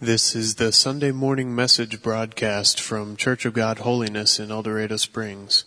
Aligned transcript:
This 0.00 0.36
is 0.36 0.56
the 0.56 0.72
Sunday 0.72 1.10
morning 1.10 1.54
message 1.54 2.02
broadcast 2.02 2.78
from 2.78 3.16
Church 3.16 3.46
of 3.46 3.54
God 3.54 3.78
Holiness 3.78 4.38
in 4.38 4.50
El 4.50 4.62
Dorado 4.62 4.98
Springs. 4.98 5.64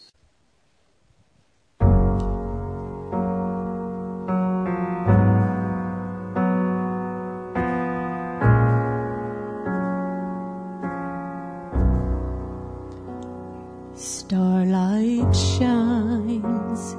Starlight 13.96 15.36
shines, 15.36 16.93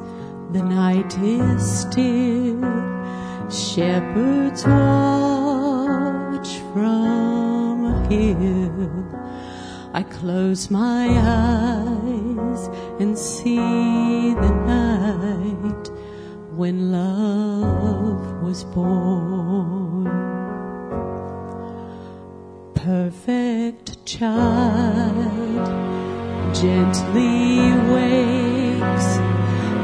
the 0.50 0.64
night 0.64 1.16
is 1.20 1.80
still. 1.82 2.60
Shepherds 3.48 4.66
watch 4.66 5.19
I 9.92 10.04
close 10.04 10.70
my 10.70 11.08
eyes 11.08 12.68
and 13.00 13.18
see 13.18 14.34
the 14.34 14.50
night 14.64 15.88
when 16.54 16.92
love 16.92 18.40
was 18.40 18.62
born. 18.62 20.04
Perfect 22.74 24.06
child 24.06 25.66
gently 26.54 27.72
wakes 27.92 29.06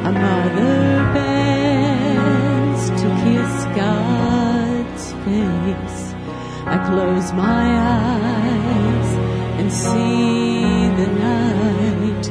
a 0.07 0.13
mother 0.13 1.11
bends 1.15 2.91
to 2.91 3.09
kiss 3.25 3.65
God's 3.75 5.13
face. 5.25 6.15
I 6.65 6.79
close 6.87 7.33
my 7.33 7.67
eyes 7.77 8.66
and 9.67 9.73
see 9.73 10.87
the 11.01 11.09
night 11.19 12.27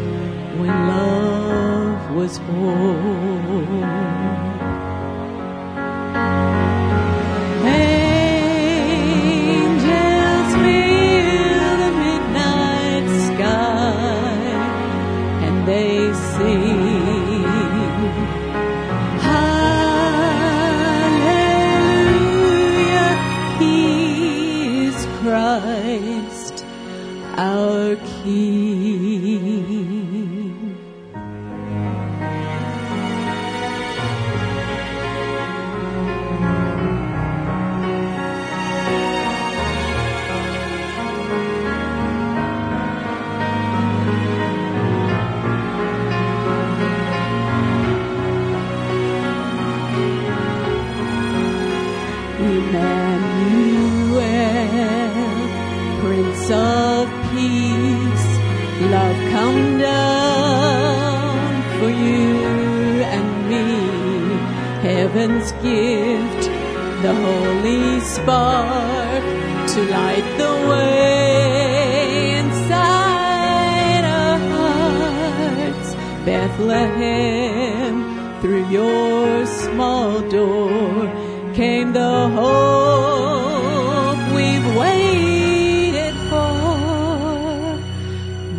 when 0.57 0.87
love 0.87 2.15
was 2.15 2.39
born 2.39 4.24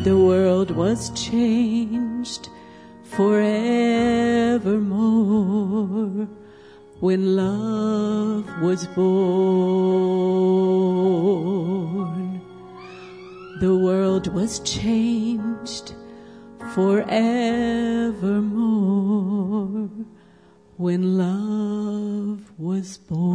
The 0.07 0.17
world 0.17 0.71
was 0.71 1.11
changed 1.21 2.49
forevermore 3.03 3.39
when 7.01 7.35
love 7.35 8.47
was 8.63 8.87
born. 8.87 9.11
The 13.59 13.77
world 13.77 14.33
was 14.33 14.61
changed 14.61 15.93
forevermore 16.73 17.51
when 20.77 21.19
love 21.19 22.53
was 22.59 22.99
born. 22.99 23.27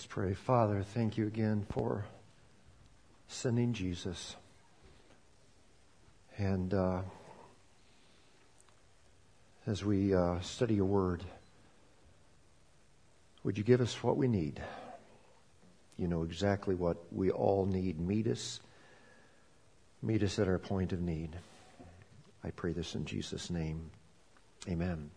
Let's 0.00 0.06
pray. 0.06 0.32
Father, 0.32 0.82
thank 0.82 1.18
you 1.18 1.26
again 1.26 1.66
for 1.68 2.06
sending 3.28 3.74
Jesus. 3.74 4.34
And 6.38 6.72
uh, 6.72 7.02
as 9.66 9.84
we 9.84 10.14
uh, 10.14 10.40
study 10.40 10.76
your 10.76 10.86
word, 10.86 11.22
would 13.44 13.58
you 13.58 13.62
give 13.62 13.82
us 13.82 14.02
what 14.02 14.16
we 14.16 14.26
need? 14.26 14.62
You 15.98 16.08
know 16.08 16.22
exactly 16.22 16.74
what 16.74 16.96
we 17.12 17.30
all 17.30 17.66
need. 17.66 18.00
Meet 18.00 18.26
us. 18.28 18.60
Meet 20.00 20.22
us 20.22 20.38
at 20.38 20.48
our 20.48 20.58
point 20.58 20.94
of 20.94 21.02
need. 21.02 21.36
I 22.42 22.52
pray 22.52 22.72
this 22.72 22.94
in 22.94 23.04
Jesus' 23.04 23.50
name. 23.50 23.90
Amen. 24.66 25.10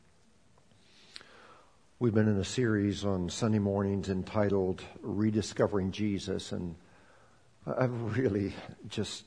We've 2.03 2.14
been 2.14 2.28
in 2.28 2.38
a 2.38 2.44
series 2.44 3.06
on 3.06 3.30
Sunday 3.30 3.59
mornings 3.59 4.09
entitled 4.09 4.84
Rediscovering 5.02 5.94
Jesus, 5.94 6.52
and 6.52 6.75
I've 7.66 8.18
really 8.18 8.53
just, 8.90 9.24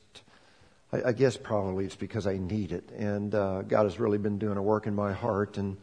I, 0.93 1.05
I 1.05 1.11
guess 1.13 1.37
probably 1.37 1.85
it's 1.85 1.95
because 1.95 2.27
I 2.27 2.37
need 2.37 2.71
it. 2.71 2.91
And 2.95 3.33
uh, 3.33 3.63
God 3.63 3.85
has 3.85 3.99
really 3.99 4.19
been 4.19 4.37
doing 4.37 4.57
a 4.57 4.61
work 4.61 4.85
in 4.85 4.93
my 4.93 5.11
heart. 5.11 5.57
And 5.57 5.77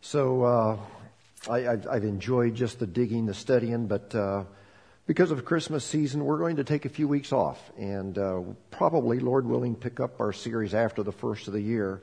so 0.00 0.42
uh, 0.42 0.78
I, 1.48 1.68
I've, 1.68 1.86
I've 1.86 2.04
enjoyed 2.04 2.56
just 2.56 2.80
the 2.80 2.86
digging, 2.88 3.26
the 3.26 3.32
studying, 3.32 3.86
but 3.86 4.12
uh, 4.12 4.42
because 5.06 5.30
of 5.30 5.44
Christmas 5.44 5.84
season, 5.84 6.24
we're 6.24 6.38
going 6.38 6.56
to 6.56 6.64
take 6.64 6.84
a 6.84 6.88
few 6.88 7.06
weeks 7.06 7.32
off 7.32 7.70
and 7.78 8.18
uh, 8.18 8.40
probably, 8.72 9.20
Lord 9.20 9.46
willing, 9.46 9.76
pick 9.76 10.00
up 10.00 10.18
our 10.20 10.32
series 10.32 10.74
after 10.74 11.04
the 11.04 11.12
first 11.12 11.46
of 11.46 11.52
the 11.52 11.62
year. 11.62 12.02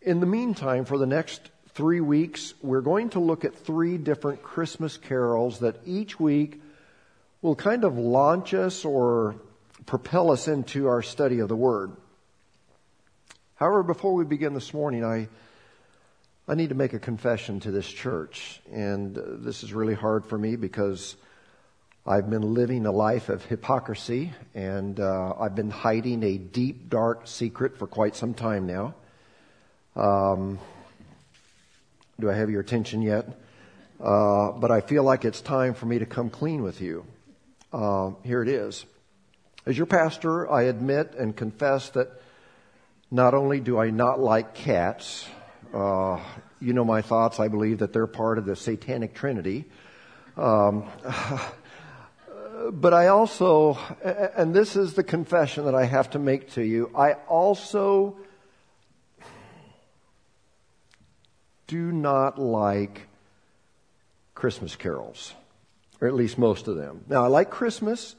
In 0.00 0.20
the 0.20 0.26
meantime, 0.26 0.86
for 0.86 0.96
the 0.96 1.04
next 1.04 1.50
three 1.76 2.00
weeks, 2.00 2.54
we're 2.62 2.80
going 2.80 3.10
to 3.10 3.20
look 3.20 3.44
at 3.44 3.54
three 3.54 3.98
different 3.98 4.42
Christmas 4.42 4.96
carols 4.96 5.58
that 5.58 5.76
each 5.84 6.18
week 6.18 6.62
will 7.42 7.54
kind 7.54 7.84
of 7.84 7.98
launch 7.98 8.54
us 8.54 8.82
or 8.86 9.36
propel 9.84 10.30
us 10.30 10.48
into 10.48 10.86
our 10.86 11.02
study 11.02 11.40
of 11.40 11.50
the 11.50 11.56
Word. 11.56 11.92
However, 13.56 13.82
before 13.82 14.14
we 14.14 14.24
begin 14.24 14.54
this 14.54 14.72
morning, 14.72 15.04
I, 15.04 15.28
I 16.48 16.54
need 16.54 16.70
to 16.70 16.74
make 16.74 16.94
a 16.94 16.98
confession 16.98 17.60
to 17.60 17.70
this 17.70 17.86
church. 17.86 18.62
And 18.72 19.14
this 19.44 19.62
is 19.62 19.74
really 19.74 19.94
hard 19.94 20.24
for 20.24 20.38
me 20.38 20.56
because 20.56 21.14
I've 22.06 22.30
been 22.30 22.54
living 22.54 22.86
a 22.86 22.92
life 22.92 23.28
of 23.28 23.44
hypocrisy 23.44 24.32
and 24.54 24.98
uh, 24.98 25.34
I've 25.38 25.54
been 25.54 25.70
hiding 25.70 26.22
a 26.22 26.38
deep, 26.38 26.88
dark 26.88 27.26
secret 27.26 27.76
for 27.76 27.86
quite 27.86 28.16
some 28.16 28.32
time 28.32 28.66
now. 28.66 28.94
Um, 29.94 30.58
do 32.18 32.30
I 32.30 32.34
have 32.34 32.50
your 32.50 32.60
attention 32.60 33.02
yet? 33.02 33.26
Uh, 34.00 34.52
but 34.52 34.70
I 34.70 34.80
feel 34.80 35.02
like 35.02 35.24
it's 35.24 35.40
time 35.40 35.74
for 35.74 35.86
me 35.86 35.98
to 35.98 36.06
come 36.06 36.30
clean 36.30 36.62
with 36.62 36.80
you. 36.80 37.06
Uh, 37.72 38.12
here 38.24 38.42
it 38.42 38.48
is. 38.48 38.84
As 39.64 39.76
your 39.76 39.86
pastor, 39.86 40.50
I 40.50 40.62
admit 40.62 41.14
and 41.18 41.36
confess 41.36 41.90
that 41.90 42.08
not 43.10 43.34
only 43.34 43.60
do 43.60 43.78
I 43.78 43.90
not 43.90 44.20
like 44.20 44.54
cats, 44.54 45.26
Uh, 45.74 46.20
you 46.60 46.72
know 46.72 46.84
my 46.84 47.02
thoughts. 47.02 47.40
I 47.40 47.48
believe 47.48 47.78
that 47.78 47.92
they're 47.92 48.06
part 48.06 48.38
of 48.38 48.46
the 48.46 48.56
satanic 48.56 49.14
trinity. 49.14 49.64
Um, 50.36 50.84
but 52.72 52.94
I 52.94 53.08
also, 53.08 53.76
and 54.36 54.54
this 54.54 54.76
is 54.76 54.94
the 54.94 55.02
confession 55.02 55.64
that 55.66 55.74
I 55.74 55.84
have 55.84 56.10
to 56.10 56.18
make 56.18 56.52
to 56.52 56.62
you, 56.62 56.90
I 56.94 57.14
also 57.28 58.16
do 61.66 61.92
not 61.92 62.38
like 62.38 63.08
Christmas 64.34 64.76
carols, 64.76 65.34
or 66.00 66.08
at 66.08 66.14
least 66.14 66.38
most 66.38 66.68
of 66.68 66.76
them. 66.76 67.04
Now, 67.08 67.24
I 67.24 67.28
like 67.28 67.50
Christmas, 67.50 68.14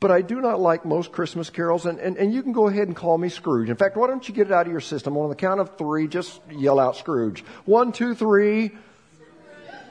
but 0.00 0.10
I 0.10 0.22
do 0.22 0.40
not 0.40 0.60
like 0.60 0.84
most 0.84 1.12
Christmas 1.12 1.50
carols, 1.50 1.86
and, 1.86 1.98
and, 1.98 2.16
and 2.16 2.32
you 2.32 2.42
can 2.42 2.52
go 2.52 2.68
ahead 2.68 2.88
and 2.88 2.96
call 2.96 3.16
me 3.18 3.28
Scrooge. 3.28 3.70
In 3.70 3.76
fact, 3.76 3.96
why 3.96 4.06
don't 4.06 4.28
you 4.28 4.34
get 4.34 4.48
it 4.48 4.52
out 4.52 4.66
of 4.66 4.72
your 4.72 4.80
system? 4.80 5.16
On 5.16 5.28
the 5.28 5.34
count 5.34 5.60
of 5.60 5.76
three, 5.76 6.08
just 6.08 6.40
yell 6.50 6.78
out 6.78 6.96
Scrooge. 6.96 7.40
One, 7.64 7.92
two, 7.92 8.14
three. 8.14 8.72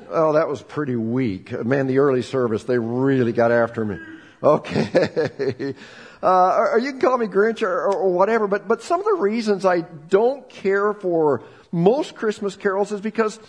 Oh, 0.10 0.34
that 0.34 0.48
was 0.48 0.62
pretty 0.62 0.96
weak. 0.96 1.52
Man, 1.66 1.88
the 1.88 2.00
early 2.00 2.22
service, 2.22 2.64
they 2.66 2.78
really 2.78 3.32
got 3.32 3.52
after 3.52 3.86
me. 3.86 3.98
Okay. 4.44 5.74
Uh, 6.24 6.68
or 6.74 6.80
you 6.80 6.92
can 6.92 7.02
call 7.02 7.18
me 7.18 7.26
Grinch 7.26 7.64
or, 7.64 7.92
or 7.92 8.14
whatever, 8.14 8.48
but, 8.48 8.68
but 8.68 8.84
some 8.84 9.00
of 9.00 9.06
the 9.08 9.16
reasons 9.16 9.66
I 9.66 9.82
don't 9.82 10.48
care 10.50 10.94
for 10.94 11.42
most 11.72 12.16
Christmas 12.16 12.56
carols 12.56 12.92
is 12.92 13.02
because 13.02 13.40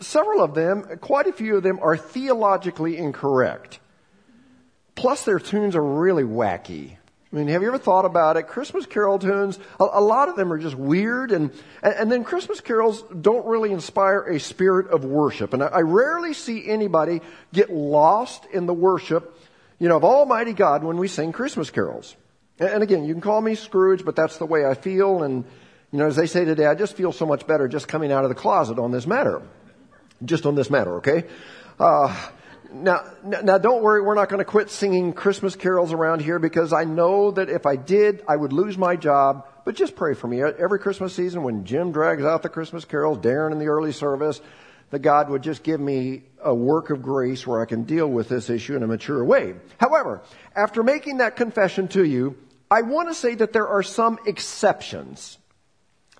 several 0.00 0.42
of 0.42 0.54
them, 0.54 0.98
quite 1.00 1.26
a 1.26 1.32
few 1.32 1.56
of 1.56 1.62
them, 1.62 1.78
are 1.82 1.96
theologically 1.96 2.96
incorrect. 2.96 3.80
Plus, 4.94 5.24
their 5.24 5.38
tunes 5.38 5.76
are 5.76 5.82
really 5.82 6.22
wacky. 6.22 6.96
I 7.32 7.36
mean, 7.36 7.48
have 7.48 7.62
you 7.62 7.68
ever 7.68 7.78
thought 7.78 8.04
about 8.04 8.36
it? 8.36 8.44
Christmas 8.44 8.86
carol 8.86 9.18
tunes, 9.18 9.58
a, 9.80 9.84
a 9.94 10.00
lot 10.00 10.28
of 10.28 10.36
them 10.36 10.52
are 10.52 10.58
just 10.58 10.76
weird, 10.76 11.32
and, 11.32 11.50
and, 11.82 11.94
and, 11.94 12.12
then 12.12 12.24
Christmas 12.24 12.60
carols 12.60 13.02
don't 13.20 13.44
really 13.46 13.72
inspire 13.72 14.22
a 14.22 14.38
spirit 14.38 14.88
of 14.88 15.04
worship. 15.04 15.52
And 15.52 15.62
I, 15.62 15.66
I 15.66 15.80
rarely 15.80 16.32
see 16.32 16.66
anybody 16.66 17.20
get 17.52 17.68
lost 17.68 18.46
in 18.52 18.66
the 18.66 18.72
worship, 18.72 19.38
you 19.78 19.88
know, 19.88 19.96
of 19.96 20.04
Almighty 20.04 20.52
God 20.52 20.84
when 20.84 20.96
we 20.96 21.08
sing 21.08 21.32
Christmas 21.32 21.68
carols. 21.68 22.16
And, 22.58 22.70
and 22.70 22.82
again, 22.82 23.04
you 23.04 23.12
can 23.12 23.20
call 23.20 23.40
me 23.42 23.54
Scrooge, 23.54 24.04
but 24.04 24.16
that's 24.16 24.38
the 24.38 24.46
way 24.46 24.64
I 24.64 24.74
feel, 24.74 25.24
and, 25.24 25.44
you 25.92 25.98
know, 25.98 26.06
as 26.06 26.16
they 26.16 26.26
say 26.26 26.44
today, 26.44 26.66
I 26.66 26.74
just 26.74 26.96
feel 26.96 27.12
so 27.12 27.26
much 27.26 27.46
better 27.46 27.68
just 27.68 27.88
coming 27.88 28.12
out 28.12 28.24
of 28.24 28.28
the 28.28 28.34
closet 28.34 28.78
on 28.78 28.90
this 28.90 29.06
matter. 29.06 29.42
Just 30.24 30.46
on 30.46 30.54
this 30.54 30.70
matter, 30.70 30.96
okay? 30.96 31.24
Uh, 31.78 32.28
now, 32.72 33.04
now 33.22 33.58
don't 33.58 33.82
worry, 33.82 34.02
we're 34.02 34.14
not 34.14 34.28
going 34.28 34.38
to 34.38 34.44
quit 34.44 34.70
singing 34.70 35.12
Christmas 35.12 35.54
carols 35.54 35.92
around 35.92 36.22
here 36.22 36.38
because 36.38 36.72
I 36.72 36.84
know 36.84 37.30
that 37.32 37.48
if 37.48 37.66
I 37.66 37.76
did, 37.76 38.24
I 38.26 38.36
would 38.36 38.52
lose 38.52 38.76
my 38.76 38.96
job. 38.96 39.46
But 39.64 39.74
just 39.74 39.96
pray 39.96 40.14
for 40.14 40.28
me. 40.28 40.42
Every 40.42 40.78
Christmas 40.78 41.14
season 41.14 41.42
when 41.42 41.64
Jim 41.64 41.92
drags 41.92 42.24
out 42.24 42.42
the 42.42 42.48
Christmas 42.48 42.84
carols, 42.84 43.18
Darren 43.18 43.52
in 43.52 43.58
the 43.58 43.66
early 43.66 43.92
service, 43.92 44.40
that 44.90 45.00
God 45.00 45.28
would 45.28 45.42
just 45.42 45.62
give 45.62 45.80
me 45.80 46.22
a 46.42 46.54
work 46.54 46.90
of 46.90 47.02
grace 47.02 47.46
where 47.46 47.60
I 47.60 47.64
can 47.64 47.82
deal 47.82 48.06
with 48.06 48.28
this 48.28 48.48
issue 48.48 48.76
in 48.76 48.82
a 48.82 48.86
mature 48.86 49.24
way. 49.24 49.54
However, 49.78 50.22
after 50.54 50.82
making 50.82 51.18
that 51.18 51.36
confession 51.36 51.88
to 51.88 52.04
you, 52.04 52.36
I 52.70 52.82
want 52.82 53.08
to 53.08 53.14
say 53.14 53.34
that 53.34 53.52
there 53.52 53.66
are 53.66 53.82
some 53.82 54.18
exceptions. 54.26 55.38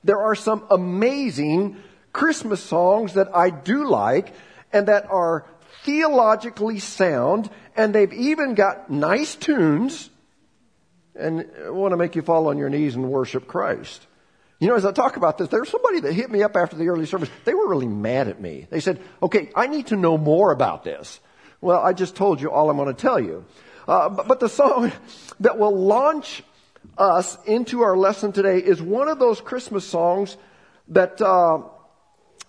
There 0.06 0.20
are 0.20 0.36
some 0.36 0.64
amazing 0.70 1.82
Christmas 2.12 2.62
songs 2.62 3.14
that 3.14 3.34
I 3.34 3.50
do 3.50 3.88
like 3.88 4.32
and 4.72 4.86
that 4.86 5.10
are 5.10 5.44
theologically 5.82 6.78
sound, 6.78 7.50
and 7.76 7.92
they've 7.92 8.12
even 8.12 8.54
got 8.54 8.88
nice 8.88 9.34
tunes, 9.34 10.10
and 11.18 11.48
want 11.68 11.92
to 11.92 11.96
make 11.96 12.14
you 12.14 12.22
fall 12.22 12.48
on 12.48 12.56
your 12.56 12.68
knees 12.68 12.94
and 12.94 13.10
worship 13.10 13.48
Christ. 13.48 14.06
You 14.60 14.68
know, 14.68 14.76
as 14.76 14.84
I 14.84 14.92
talk 14.92 15.16
about 15.16 15.38
this, 15.38 15.48
there's 15.48 15.68
somebody 15.68 16.00
that 16.00 16.12
hit 16.12 16.30
me 16.30 16.42
up 16.42 16.56
after 16.56 16.76
the 16.76 16.88
early 16.88 17.06
service. 17.06 17.28
They 17.44 17.54
were 17.54 17.68
really 17.68 17.88
mad 17.88 18.28
at 18.28 18.40
me. 18.40 18.66
They 18.70 18.80
said, 18.80 19.00
okay, 19.22 19.50
I 19.56 19.66
need 19.66 19.88
to 19.88 19.96
know 19.96 20.16
more 20.16 20.52
about 20.52 20.84
this. 20.84 21.20
Well, 21.60 21.80
I 21.80 21.92
just 21.92 22.14
told 22.14 22.40
you 22.40 22.50
all 22.50 22.70
I'm 22.70 22.76
going 22.76 22.94
to 22.94 23.00
tell 23.00 23.18
you. 23.18 23.44
Uh, 23.88 24.08
but, 24.08 24.28
but 24.28 24.40
the 24.40 24.48
song 24.48 24.92
that 25.40 25.58
will 25.58 25.76
launch 25.76 26.42
us 26.98 27.36
into 27.44 27.82
our 27.82 27.96
lesson 27.96 28.32
today 28.32 28.58
is 28.58 28.80
one 28.80 29.08
of 29.08 29.18
those 29.18 29.40
Christmas 29.40 29.86
songs 29.86 30.36
that 30.88 31.20
uh, 31.20 31.62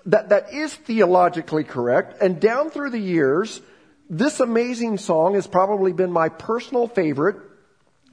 that, 0.08 0.30
that 0.30 0.54
is 0.54 0.74
theologically 0.74 1.64
correct. 1.64 2.22
And 2.22 2.40
down 2.40 2.70
through 2.70 2.92
the 2.92 3.00
years, 3.00 3.62
this 4.10 4.40
amazing 4.40 4.98
song 4.98 5.36
has 5.36 5.48
probably 5.48 5.92
been 5.92 6.12
my 6.12 6.30
personal 6.30 6.88
favorite 6.88 7.36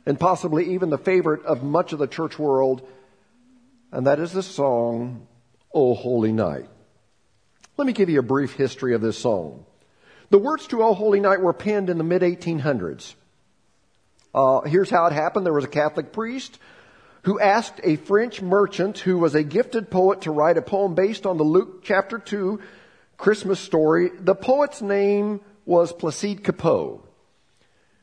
and 0.05 0.19
possibly 0.19 0.75
even 0.75 0.91
the 0.91 0.99
favorite 0.99 1.45
of 1.45 1.63
much 1.63 1.93
of 1.93 1.99
the 1.99 2.09
church 2.09 2.39
world. 2.39 2.87
And 3.93 4.07
that 4.07 4.19
is 4.19 4.33
the 4.33 4.43
song, 4.43 5.29
O 5.73 5.95
Holy 5.95 6.33
Night. 6.33 6.69
Let 7.77 7.87
me 7.87 7.93
give 7.93 8.11
you 8.11 8.19
a 8.19 8.25
brief 8.25 8.55
history 8.55 8.95
of 8.95 9.01
this 9.01 9.19
song. 9.19 9.65
The 10.31 10.39
words 10.39 10.67
to 10.69 10.83
O 10.83 10.95
Holy 10.95 11.21
Night 11.21 11.41
were 11.41 11.53
penned 11.53 11.91
in 11.91 11.99
the 11.99 12.05
mid 12.05 12.23
1800s. 12.23 13.15
Uh, 14.35 14.63
here's 14.63 14.91
how 14.91 15.07
it 15.07 15.13
happened. 15.13 15.47
There 15.47 15.53
was 15.53 15.65
a 15.65 15.69
Catholic 15.69 16.13
priest 16.13 16.59
who 17.23 17.41
asked 17.41 17.81
a 17.83 17.97
French 17.97 18.43
merchant 18.43 18.99
who 18.99 19.19
was 19.19 19.35
a 19.35 19.43
gifted 19.43 19.91
poet 19.91 20.23
to 20.23 20.31
write 20.31 20.59
a 20.59 20.63
poem 20.63 20.95
based 20.95 21.25
on 21.25 21.39
the 21.39 21.45
Luke 21.45 21.83
chapter 21.83 22.19
2 22.19 22.61
Christmas 23.17 23.61
story. 23.61 24.11
The 24.19 24.35
poet's 24.35 24.83
name 24.83 25.41
was 25.65 25.93
Placide 25.93 26.43
Cappeau. 26.43 27.01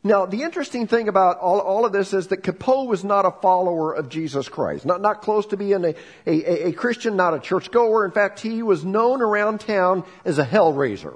Now, 0.03 0.25
the 0.25 0.41
interesting 0.41 0.87
thing 0.87 1.07
about 1.07 1.37
all, 1.37 1.59
all 1.59 1.85
of 1.85 1.91
this 1.91 2.13
is 2.13 2.27
that 2.27 2.41
Cappeau 2.41 2.87
was 2.87 3.03
not 3.03 3.27
a 3.27 3.31
follower 3.31 3.93
of 3.93 4.09
Jesus 4.09 4.49
Christ, 4.49 4.83
not, 4.83 4.99
not 4.99 5.21
close 5.21 5.45
to 5.47 5.57
being 5.57 5.85
a, 5.85 5.93
a, 6.25 6.69
a 6.69 6.71
Christian, 6.71 7.15
not 7.15 7.35
a 7.35 7.39
churchgoer. 7.39 8.03
In 8.05 8.11
fact, 8.11 8.39
he 8.39 8.63
was 8.63 8.83
known 8.83 9.21
around 9.21 9.59
town 9.59 10.03
as 10.25 10.39
a 10.39 10.43
hell 10.43 10.73
raiser. 10.73 11.13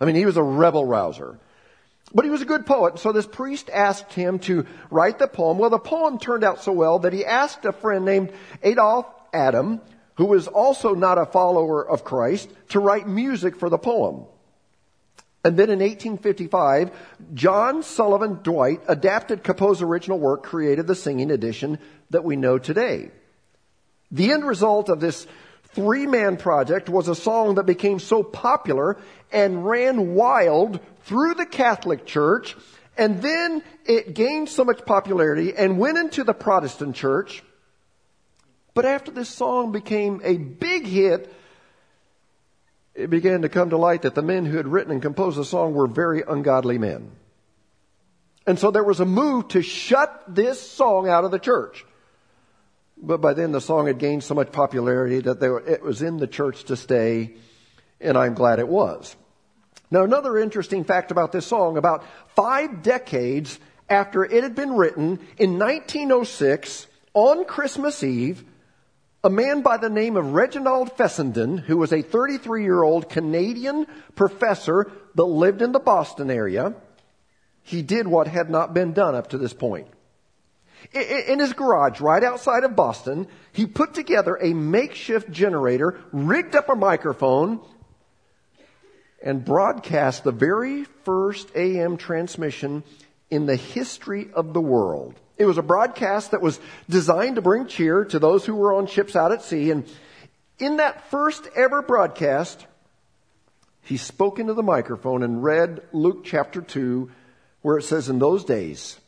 I 0.00 0.06
mean, 0.06 0.16
he 0.16 0.26
was 0.26 0.36
a 0.36 0.42
rebel 0.42 0.84
rouser. 0.84 1.38
But 2.14 2.24
he 2.24 2.30
was 2.30 2.42
a 2.42 2.46
good 2.46 2.66
poet, 2.66 2.98
so 2.98 3.12
this 3.12 3.26
priest 3.26 3.68
asked 3.70 4.12
him 4.12 4.38
to 4.40 4.66
write 4.90 5.18
the 5.18 5.26
poem. 5.26 5.58
Well, 5.58 5.70
the 5.70 5.78
poem 5.78 6.18
turned 6.18 6.44
out 6.44 6.62
so 6.62 6.72
well 6.72 7.00
that 7.00 7.12
he 7.12 7.24
asked 7.24 7.64
a 7.64 7.72
friend 7.72 8.04
named 8.04 8.32
Adolf 8.62 9.06
Adam, 9.32 9.80
who 10.14 10.26
was 10.26 10.46
also 10.46 10.94
not 10.94 11.18
a 11.18 11.26
follower 11.26 11.86
of 11.86 12.04
Christ, 12.04 12.48
to 12.70 12.80
write 12.80 13.08
music 13.08 13.56
for 13.56 13.68
the 13.68 13.78
poem. 13.78 14.24
And 15.44 15.56
then 15.56 15.70
in 15.70 15.78
1855, 15.78 16.90
John 17.34 17.82
Sullivan 17.82 18.40
Dwight 18.42 18.80
adapted 18.88 19.44
Cappeau's 19.44 19.82
original 19.82 20.18
work, 20.18 20.42
created 20.42 20.86
the 20.86 20.94
singing 20.94 21.30
edition 21.30 21.78
that 22.10 22.24
we 22.24 22.34
know 22.34 22.58
today. 22.58 23.10
The 24.10 24.32
end 24.32 24.44
result 24.44 24.88
of 24.88 25.00
this 25.00 25.26
three 25.76 26.06
man 26.06 26.38
project 26.38 26.88
was 26.88 27.06
a 27.06 27.14
song 27.14 27.56
that 27.56 27.64
became 27.64 28.00
so 28.00 28.22
popular 28.22 28.96
and 29.30 29.66
ran 29.66 30.14
wild 30.14 30.80
through 31.02 31.34
the 31.34 31.44
Catholic 31.44 32.06
Church, 32.06 32.56
and 32.96 33.20
then 33.20 33.62
it 33.84 34.14
gained 34.14 34.48
so 34.48 34.64
much 34.64 34.84
popularity 34.86 35.54
and 35.54 35.78
went 35.78 35.98
into 35.98 36.24
the 36.24 36.32
Protestant 36.32 36.96
Church. 36.96 37.44
But 38.72 38.86
after 38.86 39.10
this 39.10 39.28
song 39.28 39.70
became 39.70 40.22
a 40.24 40.38
big 40.38 40.86
hit, 40.86 41.32
it 42.94 43.10
began 43.10 43.42
to 43.42 43.50
come 43.50 43.70
to 43.70 43.76
light 43.76 44.02
that 44.02 44.14
the 44.14 44.22
men 44.22 44.46
who 44.46 44.56
had 44.56 44.66
written 44.66 44.92
and 44.92 45.02
composed 45.02 45.38
the 45.38 45.44
song 45.44 45.74
were 45.74 45.86
very 45.86 46.22
ungodly 46.26 46.78
men. 46.78 47.12
And 48.46 48.58
so 48.58 48.70
there 48.70 48.84
was 48.84 49.00
a 49.00 49.04
move 49.04 49.48
to 49.48 49.60
shut 49.60 50.22
this 50.26 50.58
song 50.58 51.06
out 51.06 51.24
of 51.24 51.32
the 51.32 51.38
church. 51.38 51.84
But 52.96 53.20
by 53.20 53.34
then 53.34 53.52
the 53.52 53.60
song 53.60 53.86
had 53.86 53.98
gained 53.98 54.24
so 54.24 54.34
much 54.34 54.52
popularity 54.52 55.20
that 55.20 55.40
were, 55.40 55.60
it 55.60 55.82
was 55.82 56.02
in 56.02 56.16
the 56.16 56.26
church 56.26 56.64
to 56.64 56.76
stay, 56.76 57.34
and 58.00 58.16
I'm 58.16 58.34
glad 58.34 58.58
it 58.58 58.68
was. 58.68 59.14
Now, 59.90 60.02
another 60.04 60.38
interesting 60.38 60.84
fact 60.84 61.10
about 61.10 61.32
this 61.32 61.46
song, 61.46 61.76
about 61.76 62.04
five 62.34 62.82
decades 62.82 63.58
after 63.88 64.24
it 64.24 64.42
had 64.42 64.54
been 64.54 64.72
written, 64.72 65.20
in 65.38 65.58
1906, 65.58 66.86
on 67.14 67.44
Christmas 67.44 68.02
Eve, 68.02 68.44
a 69.22 69.30
man 69.30 69.62
by 69.62 69.76
the 69.76 69.90
name 69.90 70.16
of 70.16 70.32
Reginald 70.32 70.92
Fessenden, 70.96 71.58
who 71.58 71.76
was 71.76 71.92
a 71.92 72.02
33 72.02 72.62
year 72.62 72.82
old 72.82 73.08
Canadian 73.08 73.86
professor 74.14 74.90
that 75.14 75.24
lived 75.24 75.62
in 75.62 75.72
the 75.72 75.78
Boston 75.78 76.30
area, 76.30 76.74
he 77.62 77.82
did 77.82 78.06
what 78.06 78.28
had 78.28 78.50
not 78.50 78.74
been 78.74 78.92
done 78.92 79.14
up 79.14 79.30
to 79.30 79.38
this 79.38 79.52
point. 79.52 79.88
In 80.92 81.38
his 81.38 81.52
garage 81.52 82.00
right 82.00 82.22
outside 82.22 82.64
of 82.64 82.76
Boston, 82.76 83.26
he 83.52 83.66
put 83.66 83.94
together 83.94 84.36
a 84.36 84.54
makeshift 84.54 85.30
generator, 85.30 86.00
rigged 86.12 86.54
up 86.54 86.68
a 86.68 86.74
microphone, 86.74 87.60
and 89.22 89.44
broadcast 89.44 90.24
the 90.24 90.32
very 90.32 90.84
first 91.04 91.50
AM 91.54 91.96
transmission 91.96 92.84
in 93.30 93.46
the 93.46 93.56
history 93.56 94.28
of 94.32 94.52
the 94.52 94.60
world. 94.60 95.14
It 95.36 95.46
was 95.46 95.58
a 95.58 95.62
broadcast 95.62 96.30
that 96.30 96.40
was 96.40 96.60
designed 96.88 97.36
to 97.36 97.42
bring 97.42 97.66
cheer 97.66 98.04
to 98.06 98.18
those 98.18 98.46
who 98.46 98.54
were 98.54 98.72
on 98.72 98.86
ships 98.86 99.16
out 99.16 99.32
at 99.32 99.42
sea. 99.42 99.70
And 99.70 99.84
in 100.58 100.76
that 100.78 101.10
first 101.10 101.48
ever 101.54 101.82
broadcast, 101.82 102.66
he 103.82 103.96
spoke 103.96 104.38
into 104.38 104.54
the 104.54 104.62
microphone 104.62 105.22
and 105.22 105.42
read 105.42 105.82
Luke 105.92 106.24
chapter 106.24 106.62
2, 106.62 107.10
where 107.62 107.78
it 107.78 107.82
says, 107.82 108.08
In 108.08 108.18
those 108.18 108.44
days, 108.44 108.98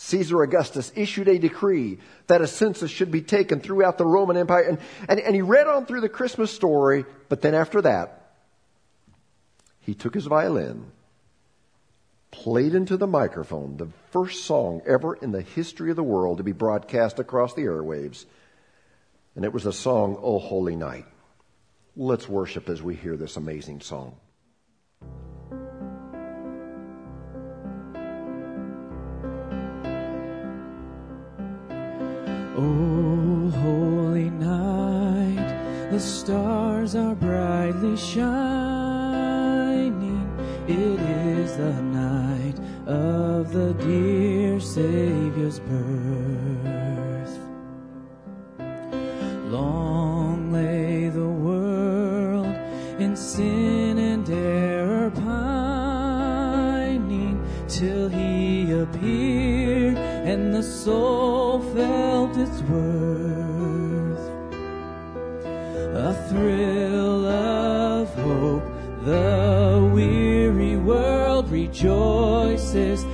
Caesar 0.00 0.44
Augustus 0.44 0.92
issued 0.94 1.26
a 1.26 1.40
decree 1.40 1.98
that 2.28 2.40
a 2.40 2.46
census 2.46 2.88
should 2.88 3.10
be 3.10 3.20
taken 3.20 3.58
throughout 3.58 3.98
the 3.98 4.06
Roman 4.06 4.36
Empire. 4.36 4.62
And, 4.62 4.78
and, 5.08 5.18
and 5.18 5.34
he 5.34 5.42
read 5.42 5.66
on 5.66 5.86
through 5.86 6.02
the 6.02 6.08
Christmas 6.08 6.52
story, 6.52 7.04
but 7.28 7.42
then 7.42 7.52
after 7.52 7.82
that, 7.82 8.30
he 9.80 9.94
took 9.94 10.14
his 10.14 10.26
violin, 10.26 10.92
played 12.30 12.76
into 12.76 12.96
the 12.96 13.08
microphone 13.08 13.76
the 13.76 13.88
first 14.12 14.44
song 14.44 14.82
ever 14.86 15.16
in 15.16 15.32
the 15.32 15.42
history 15.42 15.90
of 15.90 15.96
the 15.96 16.04
world 16.04 16.38
to 16.38 16.44
be 16.44 16.52
broadcast 16.52 17.18
across 17.18 17.54
the 17.54 17.62
airwaves. 17.62 18.24
And 19.34 19.44
it 19.44 19.52
was 19.52 19.64
the 19.64 19.72
song, 19.72 20.16
O 20.22 20.38
Holy 20.38 20.76
Night. 20.76 21.06
Let's 21.96 22.28
worship 22.28 22.68
as 22.68 22.80
we 22.80 22.94
hear 22.94 23.16
this 23.16 23.36
amazing 23.36 23.80
song. 23.80 24.14
The 35.98 36.04
stars 36.04 36.94
are 36.94 37.16
brightly 37.16 37.96
shining. 37.96 38.22
It 40.68 41.00
is 41.00 41.56
the 41.56 41.72
night 41.82 42.54
of 42.86 43.52
the 43.52 43.74
dear 43.74 44.60
Savior's 44.60 45.58
birth. 45.58 47.40
Long 49.50 50.52
lay 50.52 51.08
the 51.08 51.32
world 51.46 52.54
in 53.00 53.16
sin 53.16 53.98
and 53.98 54.30
error 54.30 55.10
pining 55.10 56.54
till 57.66 58.08
he 58.08 58.70
appeared 58.70 59.98
and 59.98 60.54
the 60.54 60.62
soul 60.62 61.17
thrill 66.28 67.26
of 67.26 68.14
hope, 68.14 68.62
the 69.04 69.90
weary 69.94 70.76
world 70.76 71.50
rejoices, 71.50 73.04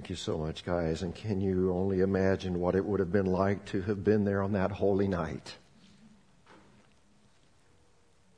Thank 0.00 0.08
you 0.08 0.16
so 0.16 0.38
much, 0.38 0.64
guys. 0.64 1.02
And 1.02 1.14
can 1.14 1.42
you 1.42 1.74
only 1.74 2.00
imagine 2.00 2.58
what 2.58 2.74
it 2.74 2.82
would 2.82 3.00
have 3.00 3.12
been 3.12 3.26
like 3.26 3.66
to 3.66 3.82
have 3.82 4.02
been 4.02 4.24
there 4.24 4.42
on 4.42 4.52
that 4.52 4.70
holy 4.72 5.06
night? 5.06 5.54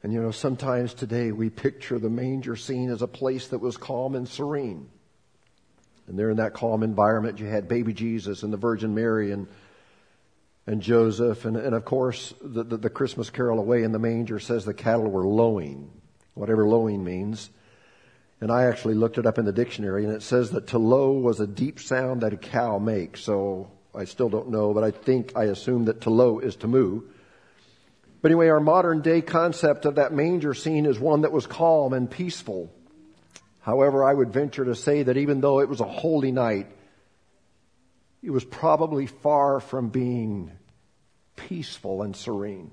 And 0.02 0.12
you 0.12 0.21
know, 0.21 0.33
sometimes 0.33 0.92
today 0.92 1.31
we 1.31 1.50
picture 1.50 2.00
the 2.00 2.11
manger 2.11 2.57
scene 2.57 2.90
as 2.90 3.00
a 3.00 3.07
place 3.07 3.47
that 3.47 3.61
was 3.61 3.76
calm 3.76 4.16
and 4.16 4.28
serene. 4.28 4.88
And 6.09 6.19
there 6.19 6.31
in 6.31 6.38
that 6.38 6.52
calm 6.52 6.83
environment, 6.83 7.38
you 7.38 7.47
had 7.47 7.69
baby 7.69 7.92
Jesus 7.92 8.42
and 8.42 8.52
the 8.52 8.57
Virgin 8.57 8.92
Mary 8.92 9.31
and, 9.31 9.47
and 10.66 10.83
Joseph. 10.83 11.45
And, 11.45 11.57
and 11.57 11.76
of 11.76 11.85
course, 11.85 12.35
the, 12.42 12.64
the, 12.64 12.76
the 12.76 12.90
Christmas 12.90 13.31
carol 13.31 13.61
Away 13.61 13.85
in 13.85 13.92
the 13.92 14.00
Manger 14.00 14.40
says 14.40 14.64
the 14.64 14.75
cattle 14.75 15.09
were 15.09 15.28
lowing, 15.28 15.92
whatever 16.35 16.66
lowing 16.66 17.04
means. 17.04 17.50
And 18.42 18.50
I 18.50 18.64
actually 18.64 18.94
looked 18.94 19.18
it 19.18 19.25
up 19.25 19.38
in 19.38 19.44
the 19.44 19.52
dictionary, 19.52 20.02
and 20.02 20.12
it 20.12 20.20
says 20.20 20.50
that 20.50 20.66
to 20.68 20.78
low 20.78 21.12
was 21.12 21.38
a 21.38 21.46
deep 21.46 21.78
sound 21.78 22.22
that 22.22 22.32
a 22.32 22.37
cow 22.37 22.80
makes. 22.80 23.20
So 23.20 23.70
I 23.94 24.04
still 24.04 24.28
don't 24.28 24.50
know, 24.50 24.75
but 24.75 24.82
I 24.82 24.90
think 24.90 25.37
I 25.37 25.44
assume 25.44 25.84
that 25.84 26.00
to 26.00 26.11
low 26.11 26.40
is 26.40 26.56
to 26.56 26.66
moo. 26.66 27.02
But 28.20 28.32
anyway, 28.32 28.49
our 28.49 28.58
modern 28.58 29.00
day 29.00 29.20
concept 29.20 29.84
of 29.84 29.94
that 29.94 30.12
manger 30.12 30.54
scene 30.54 30.87
is 30.87 30.99
one 30.99 31.20
that 31.20 31.30
was 31.30 31.46
calm 31.46 31.92
and 31.92 32.11
peaceful. 32.11 32.68
However, 33.61 34.02
I 34.02 34.12
would 34.12 34.32
venture 34.32 34.64
to 34.64 34.75
say 34.75 35.04
that 35.04 35.16
even 35.16 35.40
though 35.40 35.61
it 35.61 35.68
was 35.68 35.78
a 35.78 35.84
holy 35.84 36.32
night, 36.32 36.66
it 38.25 38.30
was 38.30 38.44
probably 38.44 39.06
far 39.06 39.61
from 39.61 39.90
being 39.90 40.50
peaceful 41.37 42.02
and 42.02 42.16
serene. 42.16 42.72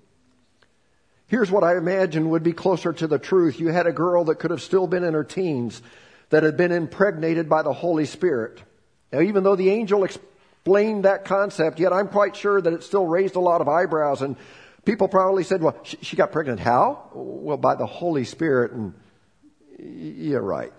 Here's 1.29 1.49
what 1.49 1.63
I 1.63 1.77
imagine 1.77 2.29
would 2.29 2.43
be 2.43 2.53
closer 2.53 2.91
to 2.91 3.07
the 3.07 3.17
truth. 3.17 3.59
You 3.59 3.69
had 3.69 3.87
a 3.87 3.93
girl 3.93 4.25
that 4.25 4.39
could 4.39 4.51
have 4.51 4.61
still 4.61 4.85
been 4.85 5.03
in 5.03 5.13
her 5.13 5.23
teens 5.23 5.81
that 6.29 6.43
had 6.43 6.57
been 6.57 6.71
impregnated 6.71 7.47
by 7.47 7.63
the 7.63 7.73
Holy 7.73 8.05
Spirit. 8.05 8.61
Now, 9.13 9.21
even 9.21 9.43
though 9.43 9.55
the 9.55 9.69
angel 9.69 10.03
explained 10.03 11.05
that 11.05 11.25
concept, 11.25 11.79
yet 11.79 11.93
I'm 11.93 12.09
quite 12.09 12.35
sure 12.35 12.61
that 12.61 12.73
it 12.73 12.83
still 12.83 13.07
raised 13.07 13.35
a 13.35 13.39
lot 13.39 13.61
of 13.61 13.67
eyebrows 13.67 14.21
and 14.21 14.35
People 14.85 15.07
probably 15.07 15.43
said, 15.43 15.61
well, 15.61 15.77
she, 15.83 15.97
she 16.01 16.15
got 16.15 16.31
pregnant 16.31 16.59
how? 16.59 17.09
Well, 17.13 17.57
by 17.57 17.75
the 17.75 17.85
Holy 17.85 18.23
Spirit. 18.23 18.71
And 18.71 18.93
yeah, 19.77 20.37
right. 20.37 20.73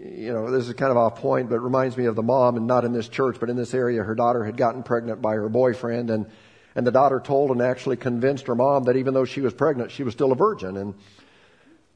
You 0.00 0.32
know, 0.32 0.50
this 0.50 0.66
is 0.66 0.74
kind 0.74 0.90
of 0.90 0.96
off 0.96 1.16
point, 1.16 1.48
but 1.48 1.56
it 1.56 1.60
reminds 1.60 1.96
me 1.96 2.06
of 2.06 2.16
the 2.16 2.22
mom, 2.22 2.56
and 2.56 2.66
not 2.66 2.84
in 2.84 2.92
this 2.92 3.08
church, 3.08 3.36
but 3.38 3.48
in 3.48 3.56
this 3.56 3.74
area, 3.74 4.02
her 4.02 4.14
daughter 4.14 4.44
had 4.44 4.56
gotten 4.56 4.82
pregnant 4.82 5.22
by 5.22 5.34
her 5.34 5.48
boyfriend, 5.48 6.10
and, 6.10 6.26
and 6.74 6.86
the 6.86 6.90
daughter 6.90 7.20
told 7.20 7.50
and 7.50 7.62
actually 7.62 7.96
convinced 7.96 8.46
her 8.46 8.54
mom 8.54 8.84
that 8.84 8.96
even 8.96 9.14
though 9.14 9.24
she 9.24 9.40
was 9.40 9.54
pregnant, 9.54 9.90
she 9.90 10.02
was 10.02 10.14
still 10.14 10.32
a 10.32 10.36
virgin. 10.36 10.76
And 10.76 10.94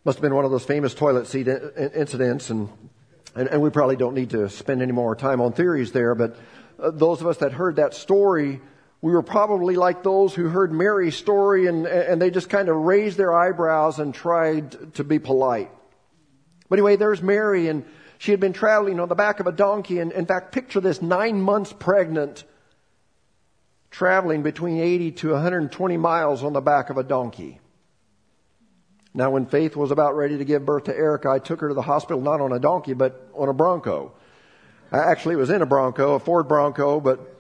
must 0.05 0.19
have 0.19 0.23
been 0.23 0.35
one 0.35 0.45
of 0.45 0.51
those 0.51 0.65
famous 0.65 0.95
toilet 0.95 1.27
seat 1.27 1.49
incidents, 1.49 2.51
and, 2.51 2.69
and, 3.35 3.49
and 3.49 3.61
we 3.61 3.71
probably 3.71 3.97
don't 3.97 4.15
need 4.15 4.31
to 4.31 4.49
spend 4.49 4.81
any 4.81 4.93
more 4.93 5.15
time 5.17 5.41
on 5.41 5.53
theories 5.53 5.93
there, 5.93 6.15
but 6.15 6.37
uh, 6.81 6.91
those 6.91 7.21
of 7.21 7.27
us 7.27 7.39
that 7.39 7.53
heard 7.53 7.77
that 7.77 7.95
story 7.95 8.61
we 9.01 9.13
were 9.13 9.23
probably 9.23 9.77
like 9.77 10.03
those 10.03 10.35
who 10.35 10.49
heard 10.49 10.73
Mary's 10.73 11.17
story 11.17 11.67
and, 11.67 11.87
and 11.87 12.21
they 12.21 12.31
just 12.31 12.51
kind 12.51 12.69
of 12.69 12.77
raised 12.77 13.17
their 13.17 13.33
eyebrows 13.33 13.99
and 13.99 14.13
tried 14.13 14.95
to 14.95 15.05
be 15.05 15.19
polite. 15.19 15.71
But 16.69 16.79
anyway, 16.79 16.97
there's 16.97 17.23
Mary 17.23 17.69
and 17.69 17.85
she 18.19 18.33
had 18.33 18.41
been 18.41 18.53
traveling 18.53 18.99
on 18.99 19.09
the 19.09 19.15
back 19.15 19.39
of 19.39 19.47
a 19.47 19.53
donkey 19.53 20.01
and 20.01 20.11
in 20.11 20.27
fact, 20.27 20.51
picture 20.51 20.81
this 20.81 21.01
nine 21.01 21.41
months 21.41 21.73
pregnant 21.73 22.43
traveling 23.91 24.43
between 24.43 24.79
80 24.81 25.13
to 25.13 25.31
120 25.31 25.97
miles 25.97 26.43
on 26.43 26.53
the 26.53 26.61
back 26.61 26.91
of 26.91 26.99
a 26.99 27.03
donkey. 27.03 27.61
Now, 29.15 29.31
when 29.31 29.47
Faith 29.47 29.75
was 29.75 29.91
about 29.91 30.17
ready 30.17 30.39
to 30.39 30.45
give 30.45 30.65
birth 30.65 30.85
to 30.85 30.97
Erica, 30.97 31.31
I 31.31 31.39
took 31.39 31.61
her 31.61 31.69
to 31.69 31.75
the 31.75 31.83
hospital 31.83 32.21
not 32.21 32.41
on 32.41 32.53
a 32.53 32.59
donkey, 32.59 32.93
but 32.93 33.29
on 33.35 33.49
a 33.49 33.55
Bronco. 33.55 34.13
Actually, 34.93 35.35
it 35.35 35.39
was 35.39 35.51
in 35.51 35.63
a 35.63 35.67
Bronco, 35.67 36.15
a 36.15 36.21
Ford 36.21 36.49
Bronco, 36.49 37.01
but 37.01 37.35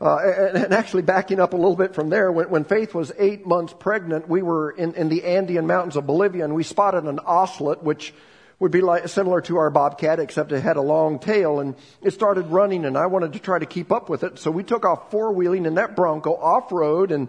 uh, 0.00 0.18
and, 0.18 0.64
and, 0.64 0.74
actually 0.74 1.02
backing 1.02 1.40
up 1.40 1.54
a 1.54 1.56
little 1.56 1.74
bit 1.74 1.92
from 1.92 2.08
there, 2.08 2.30
when, 2.30 2.48
when 2.50 2.64
Faith 2.64 2.94
was 2.94 3.10
eight 3.18 3.44
months 3.44 3.74
pregnant, 3.76 4.28
we 4.28 4.42
were 4.42 4.70
in, 4.70 4.94
in, 4.94 5.08
the 5.08 5.24
Andean 5.24 5.66
mountains 5.66 5.96
of 5.96 6.06
Bolivia 6.06 6.44
and 6.44 6.54
we 6.54 6.62
spotted 6.62 7.02
an 7.04 7.18
ocelot, 7.26 7.82
which 7.82 8.14
would 8.60 8.72
be 8.72 8.80
like, 8.80 9.08
similar 9.08 9.40
to 9.42 9.56
our 9.58 9.70
bobcat, 9.70 10.18
except 10.18 10.52
it 10.52 10.60
had 10.60 10.76
a 10.76 10.82
long 10.82 11.18
tail 11.18 11.60
and 11.60 11.76
it 12.02 12.12
started 12.12 12.46
running 12.48 12.84
and 12.84 12.98
I 12.98 13.06
wanted 13.06 13.32
to 13.34 13.38
try 13.38 13.58
to 13.58 13.66
keep 13.66 13.92
up 13.92 14.08
with 14.08 14.24
it. 14.24 14.38
So 14.38 14.50
we 14.50 14.64
took 14.64 14.84
off 14.84 15.10
four 15.10 15.32
wheeling 15.32 15.64
in 15.66 15.74
that 15.74 15.94
Bronco 15.94 16.34
off 16.34 16.72
road 16.72 17.12
and, 17.12 17.28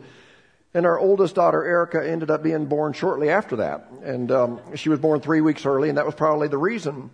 and 0.74 0.86
our 0.86 0.98
oldest 0.98 1.36
daughter, 1.36 1.64
Erica, 1.64 2.08
ended 2.08 2.32
up 2.32 2.42
being 2.42 2.66
born 2.66 2.94
shortly 2.94 3.30
after 3.30 3.58
that. 3.58 3.90
And, 4.04 4.32
um, 4.32 4.60
she 4.76 4.90
was 4.90 5.00
born 5.00 5.22
three 5.22 5.42
weeks 5.42 5.66
early 5.66 5.90
and 5.90 5.98
that 5.98 6.06
was 6.06 6.16
probably 6.16 6.48
the 6.48 6.58
reason. 6.58 7.12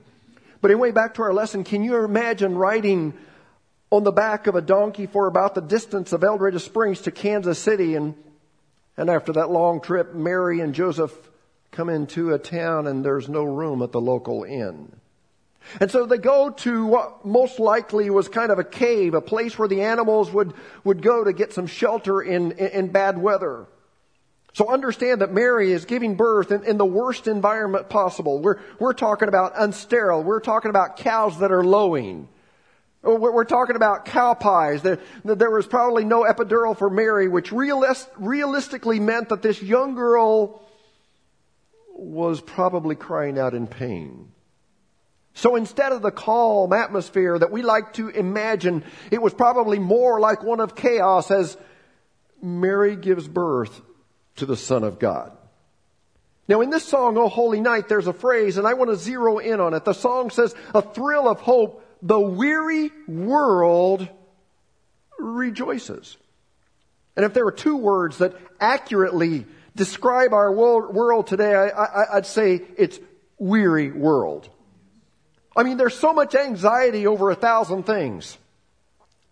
But 0.62 0.72
anyway, 0.72 0.92
back 0.92 1.16
to 1.16 1.24
our 1.24 1.34
lesson, 1.34 1.64
can 1.64 1.84
you 1.84 2.04
imagine 2.04 2.56
riding 2.56 3.14
on 3.92 4.04
the 4.04 4.12
back 4.12 4.48
of 4.48 4.56
a 4.56 4.62
donkey 4.62 5.06
for 5.06 5.28
about 5.28 5.56
the 5.56 5.62
distance 5.62 6.12
of 6.12 6.24
El 6.24 6.38
Dorado 6.38 6.58
Springs 6.58 7.02
to 7.02 7.12
Kansas 7.12 7.60
City. 7.60 7.96
And, 7.96 8.16
and 8.98 9.10
after 9.10 9.34
that 9.34 9.50
long 9.50 9.82
trip, 9.82 10.14
Mary 10.14 10.60
and 10.60 10.74
Joseph 10.74 11.14
come 11.76 11.90
into 11.90 12.34
a 12.34 12.40
town 12.40 12.88
and 12.88 13.04
there's 13.04 13.28
no 13.28 13.44
room 13.44 13.82
at 13.82 13.92
the 13.92 14.02
local 14.02 14.44
inn. 14.44 14.96
And 15.80 15.92
so 15.92 16.06
they 16.06 16.18
go 16.18 16.52
to 16.52 16.86
what 16.86 17.26
most 17.26 17.60
likely 17.60 18.10
was 18.10 18.28
kind 18.28 18.52
of 18.52 18.60
a 18.60 18.64
cave, 18.64 19.14
a 19.14 19.22
place 19.22 19.58
where 19.58 19.68
the 19.68 19.82
animals 19.82 20.32
would, 20.32 20.54
would 20.84 21.02
go 21.02 21.24
to 21.24 21.34
get 21.34 21.54
some 21.54 21.68
shelter 21.68 22.22
in, 22.22 22.52
in, 22.54 22.68
in 22.68 22.88
bad 22.92 23.18
weather. 23.18 23.68
So 24.54 24.70
understand 24.70 25.22
that 25.22 25.34
Mary 25.34 25.72
is 25.72 25.84
giving 25.84 26.16
birth 26.16 26.52
in, 26.52 26.64
in, 26.64 26.78
the 26.78 26.86
worst 26.86 27.28
environment 27.28 27.90
possible. 27.90 28.40
We're, 28.40 28.60
we're 28.80 28.94
talking 28.94 29.28
about 29.28 29.56
unsterile. 29.56 30.24
We're 30.24 30.40
talking 30.40 30.70
about 30.70 30.96
cows 30.98 31.40
that 31.40 31.52
are 31.52 31.64
lowing. 31.64 32.30
We're 33.02 33.44
talking 33.44 33.76
about 33.76 34.06
cow 34.06 34.34
pies. 34.34 34.82
There, 34.82 35.00
there 35.26 35.52
was 35.52 35.68
probably 35.68 36.06
no 36.06 36.24
epidural 36.24 36.78
for 36.78 36.90
Mary, 36.90 37.28
which 37.28 37.52
realist, 37.52 38.10
realistically 38.18 39.00
meant 39.00 39.30
that 39.30 39.42
this 39.42 39.62
young 39.62 39.94
girl 39.94 40.65
was 41.96 42.42
probably 42.42 42.96
crying 42.96 43.40
out 43.40 43.54
in 43.54 43.68
pain. 43.68 44.32
So 45.34 45.56
instead 45.56 45.92
of 45.92 46.02
the 46.02 46.12
calm 46.12 46.72
atmosphere 46.72 47.38
that 47.38 47.52
we 47.52 47.62
like 47.62 47.94
to 47.94 48.10
imagine, 48.10 48.84
it 49.12 49.22
was 49.22 49.34
probably 49.34 49.80
more 49.80 50.20
like 50.20 50.44
one 50.44 50.60
of 50.60 50.76
chaos 50.76 51.32
as 51.32 51.58
Mary 52.42 52.96
gives 52.96 53.28
birth 53.28 53.82
to 54.38 54.46
the 54.46 54.58
Son 54.58 54.84
of 54.84 55.00
God. 55.00 55.32
Now 56.48 56.62
in 56.62 56.70
this 56.70 56.86
song, 56.86 57.18
O 57.18 57.28
Holy 57.28 57.60
Night, 57.60 57.90
there's 57.90 58.08
a 58.08 58.14
phrase, 58.14 58.58
and 58.58 58.68
I 58.68 58.76
want 58.76 58.92
to 58.92 58.96
zero 58.96 59.40
in 59.40 59.60
on 59.60 59.74
it. 59.74 59.84
The 59.84 59.94
song 59.94 60.30
says, 60.30 60.54
a 60.74 60.82
thrill 60.82 61.28
of 61.28 61.40
hope 61.40 61.82
the 62.02 62.20
weary 62.20 62.92
world 63.08 64.08
rejoices. 65.18 66.18
And 67.16 67.26
if 67.26 67.34
there 67.34 67.46
were 67.46 67.52
two 67.52 67.78
words 67.78 68.20
that 68.20 68.36
accurately 68.60 69.46
describe 69.76 70.34
our 70.34 70.52
world 70.52 71.28
today, 71.28 71.54
I, 71.54 72.16
would 72.16 72.26
say 72.26 72.62
it's 72.78 73.00
weary 73.38 73.92
world. 73.92 74.50
I 75.56 75.64
mean, 75.64 75.78
there's 75.78 75.98
so 75.98 76.14
much 76.14 76.36
anxiety 76.36 77.08
over 77.08 77.30
a 77.30 77.36
thousand 77.36 77.84
things. 77.84 78.38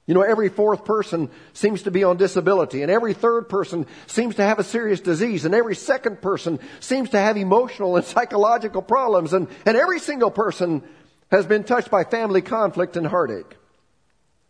You 0.06 0.14
know, 0.14 0.22
every 0.22 0.50
fourth 0.50 0.84
person 0.84 1.30
seems 1.54 1.84
to 1.84 1.92
be 1.92 2.04
on 2.04 2.18
disability, 2.18 2.82
and 2.82 2.92
every 2.92 3.14
third 3.14 3.48
person 3.48 3.86
seems 4.08 4.36
to 4.36 4.44
have 4.44 4.60
a 4.60 4.64
serious 4.64 5.00
disease, 5.00 5.46
and 5.46 5.56
every 5.56 5.76
second 5.76 6.22
person 6.22 6.60
seems 6.82 7.12
to 7.12 7.20
have 7.20 7.38
emotional 7.38 7.96
and 7.96 8.06
psychological 8.06 8.82
problems, 8.82 9.34
and, 9.34 9.48
and 9.66 9.78
every 9.78 10.00
single 10.00 10.32
person 10.32 10.84
has 11.32 11.46
been 11.46 11.64
touched 11.64 11.90
by 11.90 12.04
family 12.04 12.42
conflict 12.42 12.98
and 12.98 13.08
heartache. 13.08 13.56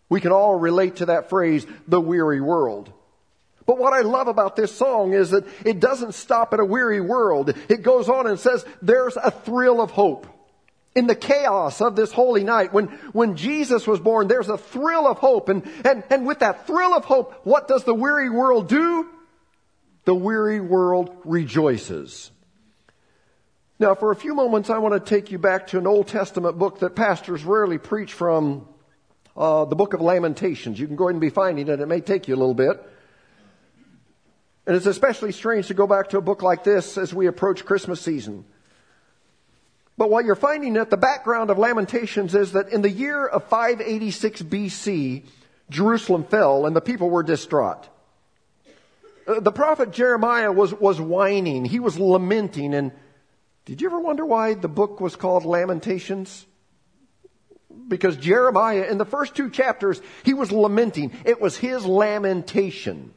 We 0.10 0.22
can 0.22 0.32
all 0.32 0.56
relate 0.56 0.98
to 0.98 1.08
that 1.08 1.30
phrase, 1.30 1.66
the 1.88 2.02
weary 2.02 2.42
world. 2.42 2.92
But 3.66 3.78
what 3.78 3.94
I 3.94 4.02
love 4.02 4.28
about 4.28 4.56
this 4.56 4.76
song 4.76 5.14
is 5.14 5.32
that 5.32 5.46
it 5.66 5.80
doesn't 5.80 6.14
stop 6.14 6.54
at 6.54 6.60
a 6.60 6.66
weary 6.66 7.02
world. 7.02 7.54
It 7.70 7.82
goes 7.82 8.10
on 8.10 8.28
and 8.28 8.40
says 8.40 8.66
there's 8.82 9.16
a 9.16 9.32
thrill 9.32 9.82
of 9.82 9.92
hope. 9.92 10.28
In 10.96 11.08
the 11.08 11.16
chaos 11.16 11.82
of 11.82 11.96
this 11.96 12.12
holy 12.12 12.44
night, 12.44 12.72
when, 12.72 12.88
when 13.14 13.36
Jesus 13.36 13.88
was 13.88 14.00
born, 14.00 14.28
there's 14.28 14.50
a 14.50 14.58
thrill 14.58 15.08
of 15.08 15.18
hope. 15.18 15.50
And, 15.50 15.64
and, 15.86 16.04
and 16.10 16.28
with 16.28 16.40
that 16.40 16.68
thrill 16.68 16.94
of 16.94 17.06
hope, 17.06 17.46
what 17.46 17.68
does 17.68 17.84
the 17.84 17.96
weary 17.96 18.30
world 18.30 18.70
do? 18.70 19.10
The 20.06 20.14
weary 20.14 20.60
world 20.60 21.16
rejoices. 21.24 22.30
Now, 23.80 23.96
for 23.96 24.12
a 24.12 24.16
few 24.16 24.36
moments, 24.36 24.70
I 24.70 24.78
want 24.78 24.94
to 24.94 25.00
take 25.10 25.32
you 25.32 25.40
back 25.40 25.68
to 25.68 25.80
an 25.80 25.88
Old 25.88 26.08
Testament 26.08 26.60
book 26.60 26.80
that 26.80 26.96
pastors 26.96 27.44
rarely 27.44 27.80
preach 27.80 28.14
from, 28.14 28.68
uh, 29.36 29.66
the 29.66 29.76
book 29.76 29.94
of 29.94 30.02
Lamentations. 30.02 30.80
You 30.80 30.86
can 30.86 30.96
go 30.96 31.06
ahead 31.06 31.16
and 31.16 31.22
be 31.22 31.30
finding 31.30 31.70
it. 31.70 31.80
It 31.80 31.88
may 31.88 32.02
take 32.02 32.28
you 32.28 32.36
a 32.36 32.38
little 32.38 32.54
bit. 32.54 32.88
And 34.66 34.76
it's 34.76 34.86
especially 34.86 35.32
strange 35.32 35.68
to 35.68 35.74
go 35.74 35.88
back 35.88 36.10
to 36.10 36.18
a 36.18 36.22
book 36.22 36.42
like 36.42 36.64
this 36.64 36.98
as 36.98 37.14
we 37.14 37.28
approach 37.28 37.66
Christmas 37.66 38.00
season. 38.02 38.46
But 39.98 40.10
what 40.10 40.26
you're 40.26 40.36
finding 40.36 40.76
it, 40.76 40.90
the 40.90 40.98
background 40.98 41.50
of 41.50 41.58
Lamentations 41.58 42.34
is 42.34 42.54
that 42.54 42.70
in 42.70 42.82
the 42.82 42.90
year 42.90 43.28
of 43.28 43.44
586 43.46 44.42
BC, 44.44 45.26
Jerusalem 45.70 46.24
fell 46.24 46.66
and 46.66 46.76
the 46.76 46.82
people 46.82 47.10
were 47.10 47.24
distraught. 47.24 47.90
Uh, 49.28 49.40
the 49.40 49.52
prophet 49.52 49.92
Jeremiah 49.92 50.52
was, 50.52 50.74
was 50.74 51.00
whining. 51.00 51.66
He 51.66 51.80
was 51.80 52.00
lamenting 52.00 52.74
and 52.74 52.92
did 53.66 53.82
you 53.82 53.88
ever 53.88 54.00
wonder 54.00 54.26
why 54.26 54.56
the 54.56 54.68
book 54.68 55.00
was 55.00 55.16
called 55.16 55.46
Lamentations? 55.46 56.46
Because 57.88 58.18
Jeremiah, 58.18 58.88
in 58.90 58.98
the 58.98 59.06
first 59.06 59.36
two 59.36 59.50
chapters, 59.50 60.02
he 60.24 60.34
was 60.34 60.52
lamenting. 60.52 61.12
It 61.26 61.40
was 61.40 61.58
his 61.58 61.86
lamentation. 61.86 63.14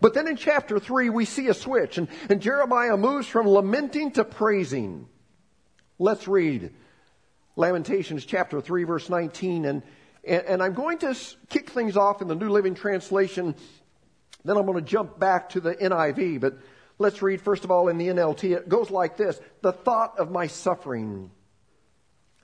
But 0.00 0.14
then 0.14 0.28
in 0.28 0.36
chapter 0.36 0.78
three, 0.78 1.10
we 1.10 1.24
see 1.24 1.48
a 1.48 1.54
switch, 1.54 1.98
and, 1.98 2.08
and 2.28 2.40
Jeremiah 2.40 2.96
moves 2.96 3.26
from 3.26 3.48
lamenting 3.48 4.12
to 4.12 4.24
praising. 4.24 5.08
Let's 5.98 6.28
read 6.28 6.72
Lamentations 7.56 8.24
chapter 8.24 8.60
3, 8.60 8.84
verse 8.84 9.08
19. 9.08 9.64
And, 9.64 9.82
and, 10.24 10.42
and, 10.44 10.62
I'm 10.62 10.74
going 10.74 10.98
to 10.98 11.16
kick 11.48 11.70
things 11.70 11.96
off 11.96 12.22
in 12.22 12.28
the 12.28 12.36
New 12.36 12.50
Living 12.50 12.76
Translation. 12.76 13.56
Then 14.44 14.56
I'm 14.56 14.64
going 14.64 14.78
to 14.78 14.88
jump 14.88 15.18
back 15.18 15.48
to 15.50 15.60
the 15.60 15.74
NIV. 15.74 16.40
But 16.40 16.58
Let's 16.98 17.22
read, 17.22 17.40
first 17.40 17.64
of 17.64 17.70
all, 17.70 17.88
in 17.88 17.96
the 17.96 18.08
NLT. 18.08 18.56
It 18.56 18.68
goes 18.68 18.90
like 18.90 19.16
this 19.16 19.40
The 19.62 19.72
thought 19.72 20.18
of 20.18 20.30
my 20.30 20.46
suffering 20.48 21.30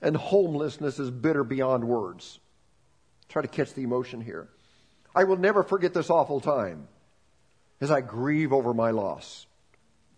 and 0.01 0.15
homelessness 0.15 0.99
is 0.99 1.11
bitter 1.11 1.43
beyond 1.43 1.83
words. 1.83 2.39
Try 3.27 3.41
to 3.41 3.47
catch 3.47 3.73
the 3.73 3.83
emotion 3.83 4.21
here. 4.21 4.49
I 5.13 5.23
will 5.23 5.37
never 5.37 5.63
forget 5.63 5.93
this 5.93 6.09
awful 6.09 6.39
time 6.39 6.87
as 7.81 7.91
I 7.91 8.01
grieve 8.01 8.53
over 8.53 8.73
my 8.73 8.91
loss. 8.91 9.45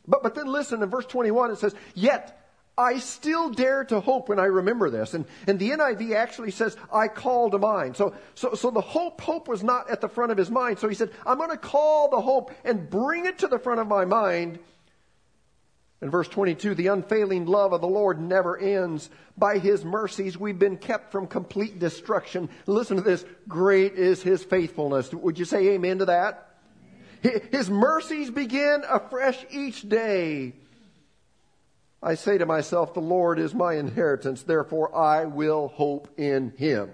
But, 0.07 0.23
but 0.23 0.35
then 0.35 0.47
listen, 0.47 0.81
in 0.81 0.89
verse 0.89 1.05
21 1.05 1.51
it 1.51 1.57
says, 1.57 1.75
Yet 1.93 2.37
I 2.77 2.99
still 2.99 3.49
dare 3.49 3.83
to 3.85 3.99
hope 3.99 4.29
when 4.29 4.39
I 4.39 4.45
remember 4.45 4.91
this. 4.91 5.15
And, 5.15 5.25
and 5.47 5.57
the 5.57 5.71
NIV 5.71 6.15
actually 6.15 6.51
says, 6.51 6.77
I 6.93 7.07
call 7.07 7.49
to 7.49 7.57
mind. 7.57 7.97
So, 7.97 8.15
so, 8.35 8.53
so 8.53 8.69
the 8.69 8.81
hope, 8.81 9.19
hope 9.19 9.47
was 9.47 9.63
not 9.63 9.89
at 9.89 9.99
the 9.99 10.07
front 10.07 10.31
of 10.31 10.37
his 10.37 10.51
mind. 10.51 10.77
So 10.77 10.87
he 10.87 10.93
said, 10.93 11.09
I'm 11.25 11.37
going 11.37 11.49
to 11.49 11.57
call 11.57 12.09
the 12.09 12.21
hope 12.21 12.51
and 12.63 12.87
bring 12.87 13.25
it 13.25 13.39
to 13.39 13.47
the 13.47 13.57
front 13.57 13.79
of 13.79 13.87
my 13.87 14.05
mind. 14.05 14.59
In 16.03 16.11
verse 16.11 16.27
22, 16.27 16.75
the 16.75 16.87
unfailing 16.87 17.47
love 17.47 17.73
of 17.73 17.81
the 17.81 17.87
Lord 17.87 18.21
never 18.21 18.55
ends. 18.55 19.09
By 19.35 19.57
his 19.57 19.83
mercies, 19.83 20.37
we've 20.37 20.59
been 20.59 20.77
kept 20.77 21.11
from 21.11 21.25
complete 21.25 21.79
destruction. 21.79 22.47
Listen 22.67 22.97
to 22.97 23.03
this. 23.03 23.25
Great 23.47 23.93
is 23.93 24.21
his 24.21 24.43
faithfulness. 24.43 25.11
Would 25.11 25.39
you 25.39 25.45
say 25.45 25.69
amen 25.69 25.97
to 25.99 26.05
that? 26.05 26.46
His 27.51 27.69
mercies 27.69 28.29
begin 28.29 28.83
afresh 28.87 29.45
each 29.49 29.87
day. 29.87 30.53
I 32.01 32.15
say 32.15 32.37
to 32.37 32.45
myself, 32.45 32.93
the 32.93 32.99
Lord 32.99 33.39
is 33.39 33.53
my 33.53 33.73
inheritance, 33.73 34.43
therefore 34.43 34.95
I 34.95 35.25
will 35.25 35.69
hope 35.69 36.09
in 36.17 36.53
him. 36.57 36.91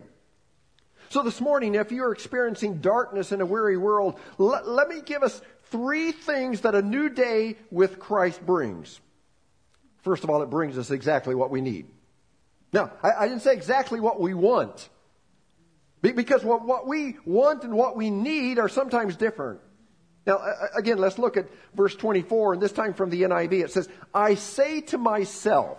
So 1.09 1.21
this 1.21 1.41
morning, 1.41 1.75
if 1.75 1.91
you're 1.91 2.11
experiencing 2.11 2.79
darkness 2.79 3.31
in 3.31 3.41
a 3.41 3.45
weary 3.45 3.77
world, 3.77 4.19
let, 4.37 4.67
let 4.67 4.87
me 4.87 5.01
give 5.05 5.21
us 5.21 5.41
three 5.65 6.11
things 6.11 6.61
that 6.61 6.73
a 6.73 6.81
new 6.81 7.09
day 7.09 7.57
with 7.69 7.99
Christ 7.99 8.43
brings. 8.45 8.99
First 10.03 10.23
of 10.23 10.29
all, 10.29 10.41
it 10.41 10.49
brings 10.49 10.77
us 10.77 10.89
exactly 10.89 11.35
what 11.35 11.51
we 11.51 11.61
need. 11.61 11.87
Now, 12.71 12.91
I, 13.03 13.11
I 13.11 13.27
didn't 13.27 13.43
say 13.43 13.53
exactly 13.53 13.99
what 13.99 14.19
we 14.19 14.33
want. 14.33 14.89
Because 16.01 16.43
what, 16.43 16.65
what 16.65 16.87
we 16.87 17.17
want 17.25 17.63
and 17.63 17.73
what 17.73 17.95
we 17.95 18.09
need 18.09 18.59
are 18.59 18.67
sometimes 18.67 19.15
different. 19.15 19.61
Now, 20.25 20.39
again, 20.75 20.97
let's 20.99 21.19
look 21.19 21.35
at 21.35 21.47
verse 21.73 21.95
24, 21.95 22.53
and 22.53 22.61
this 22.61 22.71
time 22.71 22.93
from 22.93 23.09
the 23.09 23.23
NIV. 23.23 23.63
It 23.65 23.71
says, 23.71 23.89
I 24.13 24.35
say 24.35 24.81
to 24.81 24.97
myself. 24.97 25.77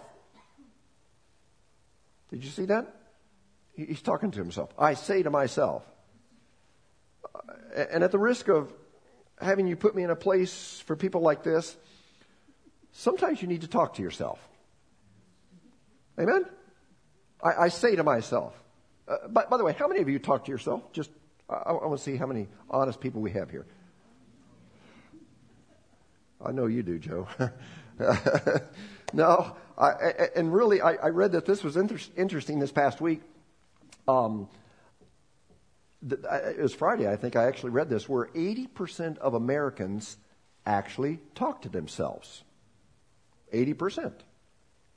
Did 2.31 2.45
you 2.45 2.51
see 2.51 2.67
that? 2.67 2.95
He's 3.75 4.03
talking 4.03 4.31
to 4.33 4.39
himself. 4.39 4.71
I 4.79 4.95
say 4.95 5.23
to 5.23 5.31
myself. 5.31 5.83
And 7.77 8.05
at 8.05 8.13
the 8.13 8.19
risk 8.19 8.49
of 8.49 8.73
having 9.41 9.67
you 9.67 9.77
put 9.77 9.97
me 9.97 10.05
in 10.05 10.11
a 10.11 10.17
place 10.17 10.83
for 10.87 10.95
people 10.95 11.23
like 11.23 11.43
this, 11.43 11.77
sometimes 12.93 13.43
you 13.43 13.49
need 13.49 13.63
to 13.63 13.69
talk 13.69 13.95
to 13.95 14.03
yourself. 14.03 14.39
Amen? 16.19 16.45
I, 17.43 17.65
I 17.65 17.69
say 17.69 17.97
to 17.97 18.05
myself. 18.05 18.55
Uh, 19.09 19.29
by, 19.29 19.45
by, 19.47 19.57
the 19.57 19.65
way, 19.65 19.73
how 19.73 19.89
many 19.89 20.01
of 20.01 20.09
you 20.09 20.19
talk 20.19 20.45
to 20.45 20.53
yourself? 20.53 20.93
Just, 20.93 21.11
I, 21.49 21.55
I 21.55 21.73
want 21.73 21.99
to 21.99 22.03
see 22.03 22.17
how 22.17 22.27
many 22.27 22.49
honest 22.71 23.01
people 23.01 23.21
we 23.21 23.33
have 23.33 23.51
here. 23.51 23.67
I 26.45 26.53
know 26.53 26.67
you 26.67 26.83
do, 26.83 26.99
Joe. 26.99 27.27
no, 29.13 29.57
I, 29.79 29.91
and 30.37 30.53
really, 30.53 30.81
I, 30.81 30.95
I, 30.95 31.09
read 31.09 31.33
that 31.33 31.47
this 31.47 31.65
was 31.65 31.77
inter- 31.77 31.99
interesting 32.17 32.59
this 32.59 32.73
past 32.73 33.01
week. 33.01 33.23
Um, 34.07 34.49
it 36.11 36.61
was 36.61 36.75
Friday, 36.75 37.11
I 37.11 37.17
think 37.17 37.37
I 37.37 37.47
actually 37.47 37.71
read 37.71 37.89
this, 37.89 38.09
where 38.09 38.27
80% 38.27 39.19
of 39.19 39.35
Americans 39.35 40.19
actually 40.67 41.21
talk 41.35 41.63
to 41.63 41.69
themselves. 41.69 42.45
80%. 43.53 44.13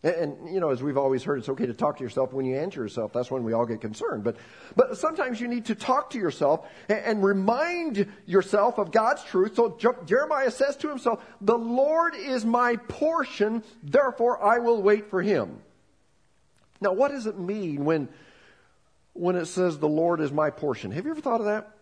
And, 0.04 0.16
and, 0.16 0.54
you 0.54 0.60
know, 0.60 0.70
as 0.70 0.84
we've 0.84 0.98
always 0.98 1.24
heard, 1.24 1.40
it's 1.40 1.50
okay 1.50 1.66
to 1.66 1.74
talk 1.74 1.98
to 1.98 2.04
yourself. 2.04 2.32
When 2.32 2.46
you 2.46 2.56
answer 2.56 2.82
yourself, 2.82 3.14
that's 3.14 3.32
when 3.32 3.44
we 3.44 3.54
all 3.54 3.66
get 3.66 3.82
concerned. 3.82 4.24
But, 4.24 4.38
but 4.76 4.98
sometimes 4.98 5.42
you 5.42 5.48
need 5.48 5.66
to 5.66 5.76
talk 5.76 6.12
to 6.12 6.20
yourself 6.20 6.68
and, 6.88 7.00
and 7.00 7.24
remind 7.24 8.08
yourself 8.26 8.78
of 8.78 8.92
God's 8.92 9.24
truth. 9.24 9.56
So 9.56 9.78
Jeremiah 10.06 10.52
says 10.52 10.78
to 10.78 10.90
himself, 10.90 11.24
The 11.42 11.58
Lord 11.58 12.16
is 12.16 12.46
my 12.46 12.76
portion, 12.76 13.64
therefore 13.82 14.44
I 14.44 14.60
will 14.60 14.82
wait 14.82 15.10
for 15.10 15.22
him. 15.22 15.60
Now, 16.80 16.94
what 16.94 17.10
does 17.10 17.26
it 17.26 17.40
mean 17.40 17.84
when, 17.84 18.08
when 19.14 19.36
it 19.36 19.48
says, 19.48 19.80
The 19.80 19.90
Lord 19.90 20.22
is 20.22 20.32
my 20.32 20.52
portion? 20.52 20.92
Have 20.92 21.06
you 21.06 21.12
ever 21.12 21.22
thought 21.22 21.40
of 21.40 21.48
that? 21.48 21.77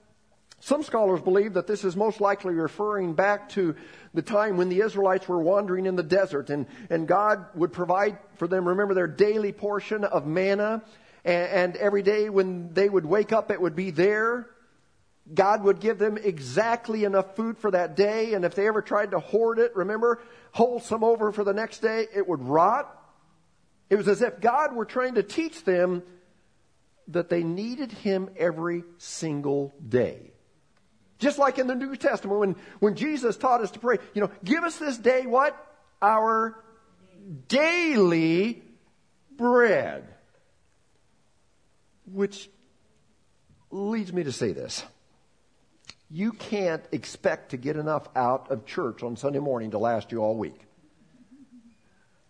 Some 0.65 0.81
scholars 0.81 1.21
believe 1.21 1.53
that 1.53 1.67
this 1.67 1.83
is 1.83 1.95
most 1.95 2.19
likely 2.19 2.55
referring 2.55 3.13
back 3.13 3.49
to 3.49 3.75
the 4.15 4.23
time 4.23 4.57
when 4.57 4.67
the 4.67 4.81
Israelites 4.81 5.27
were 5.27 5.37
wandering 5.37 5.85
in 5.85 5.95
the 5.95 6.01
desert 6.01 6.49
and, 6.49 6.65
and 6.89 7.07
God 7.07 7.45
would 7.53 7.71
provide 7.71 8.17
for 8.37 8.47
them, 8.47 8.67
remember, 8.67 8.95
their 8.95 9.05
daily 9.05 9.51
portion 9.51 10.03
of 10.03 10.25
manna. 10.25 10.81
And, 11.23 11.49
and 11.49 11.75
every 11.75 12.01
day 12.01 12.31
when 12.31 12.73
they 12.73 12.89
would 12.89 13.05
wake 13.05 13.31
up, 13.31 13.51
it 13.51 13.61
would 13.61 13.75
be 13.75 13.91
there. 13.91 14.49
God 15.31 15.61
would 15.61 15.79
give 15.79 15.99
them 15.99 16.17
exactly 16.17 17.03
enough 17.03 17.35
food 17.35 17.59
for 17.59 17.69
that 17.69 17.95
day. 17.95 18.33
And 18.33 18.43
if 18.43 18.55
they 18.55 18.67
ever 18.67 18.81
tried 18.81 19.11
to 19.11 19.19
hoard 19.19 19.59
it, 19.59 19.75
remember, 19.75 20.19
hold 20.51 20.81
some 20.81 21.03
over 21.03 21.31
for 21.31 21.43
the 21.43 21.53
next 21.53 21.83
day, 21.83 22.07
it 22.11 22.27
would 22.27 22.41
rot. 22.41 22.91
It 23.91 23.97
was 23.97 24.07
as 24.07 24.23
if 24.23 24.41
God 24.41 24.73
were 24.73 24.85
trying 24.85 25.13
to 25.13 25.21
teach 25.21 25.63
them 25.63 26.01
that 27.09 27.29
they 27.29 27.43
needed 27.43 27.91
Him 27.91 28.31
every 28.35 28.83
single 28.97 29.75
day. 29.87 30.31
Just 31.25 31.39
like 31.39 31.57
in 31.57 31.65
the 31.65 31.73
New 31.73 31.95
Testament, 31.95 32.39
when, 32.39 32.55
when 32.77 32.95
Jesus 32.95 33.35
taught 33.35 33.59
us 33.59 33.71
to 33.71 33.79
pray, 33.79 33.97
you 34.13 34.21
know, 34.21 34.29
give 34.43 34.63
us 34.63 34.77
this 34.77 34.95
day 34.95 35.25
what? 35.25 35.57
Our 35.99 36.55
daily 37.47 38.61
bread. 39.35 40.07
Which 42.05 42.47
leads 43.71 44.13
me 44.13 44.25
to 44.25 44.31
say 44.31 44.51
this. 44.51 44.83
You 46.11 46.31
can't 46.31 46.85
expect 46.91 47.49
to 47.49 47.57
get 47.57 47.75
enough 47.75 48.07
out 48.15 48.51
of 48.51 48.67
church 48.67 49.01
on 49.01 49.17
Sunday 49.17 49.39
morning 49.39 49.71
to 49.71 49.79
last 49.79 50.11
you 50.11 50.19
all 50.19 50.37
week. 50.37 50.61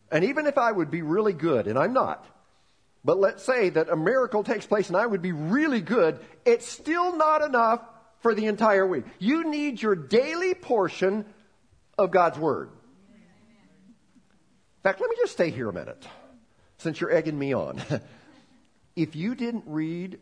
And 0.09 0.23
even 0.23 0.47
if 0.47 0.57
I 0.57 0.71
would 0.71 0.89
be 0.89 1.01
really 1.01 1.33
good, 1.33 1.67
and 1.67 1.77
I'm 1.77 1.91
not, 1.91 2.25
but 3.03 3.19
let's 3.19 3.43
say 3.43 3.67
that 3.71 3.89
a 3.89 3.97
miracle 3.97 4.45
takes 4.45 4.65
place 4.65 4.87
and 4.87 4.95
I 4.95 5.05
would 5.05 5.21
be 5.21 5.33
really 5.33 5.81
good, 5.81 6.21
it's 6.45 6.65
still 6.65 7.17
not 7.17 7.41
enough 7.41 7.81
for 8.25 8.33
the 8.33 8.47
entire 8.47 8.87
week. 8.87 9.05
You 9.19 9.51
need 9.51 9.79
your 9.83 9.93
daily 9.93 10.55
portion 10.55 11.25
of 11.95 12.09
God's 12.09 12.39
Word. 12.39 12.69
In 13.11 14.81
fact, 14.81 14.99
let 14.99 15.11
me 15.11 15.15
just 15.19 15.33
stay 15.33 15.51
here 15.51 15.69
a 15.69 15.73
minute 15.73 16.07
since 16.79 16.99
you're 16.99 17.13
egging 17.13 17.37
me 17.37 17.53
on. 17.53 17.79
if 18.95 19.15
you 19.15 19.35
didn't 19.35 19.65
read, 19.67 20.17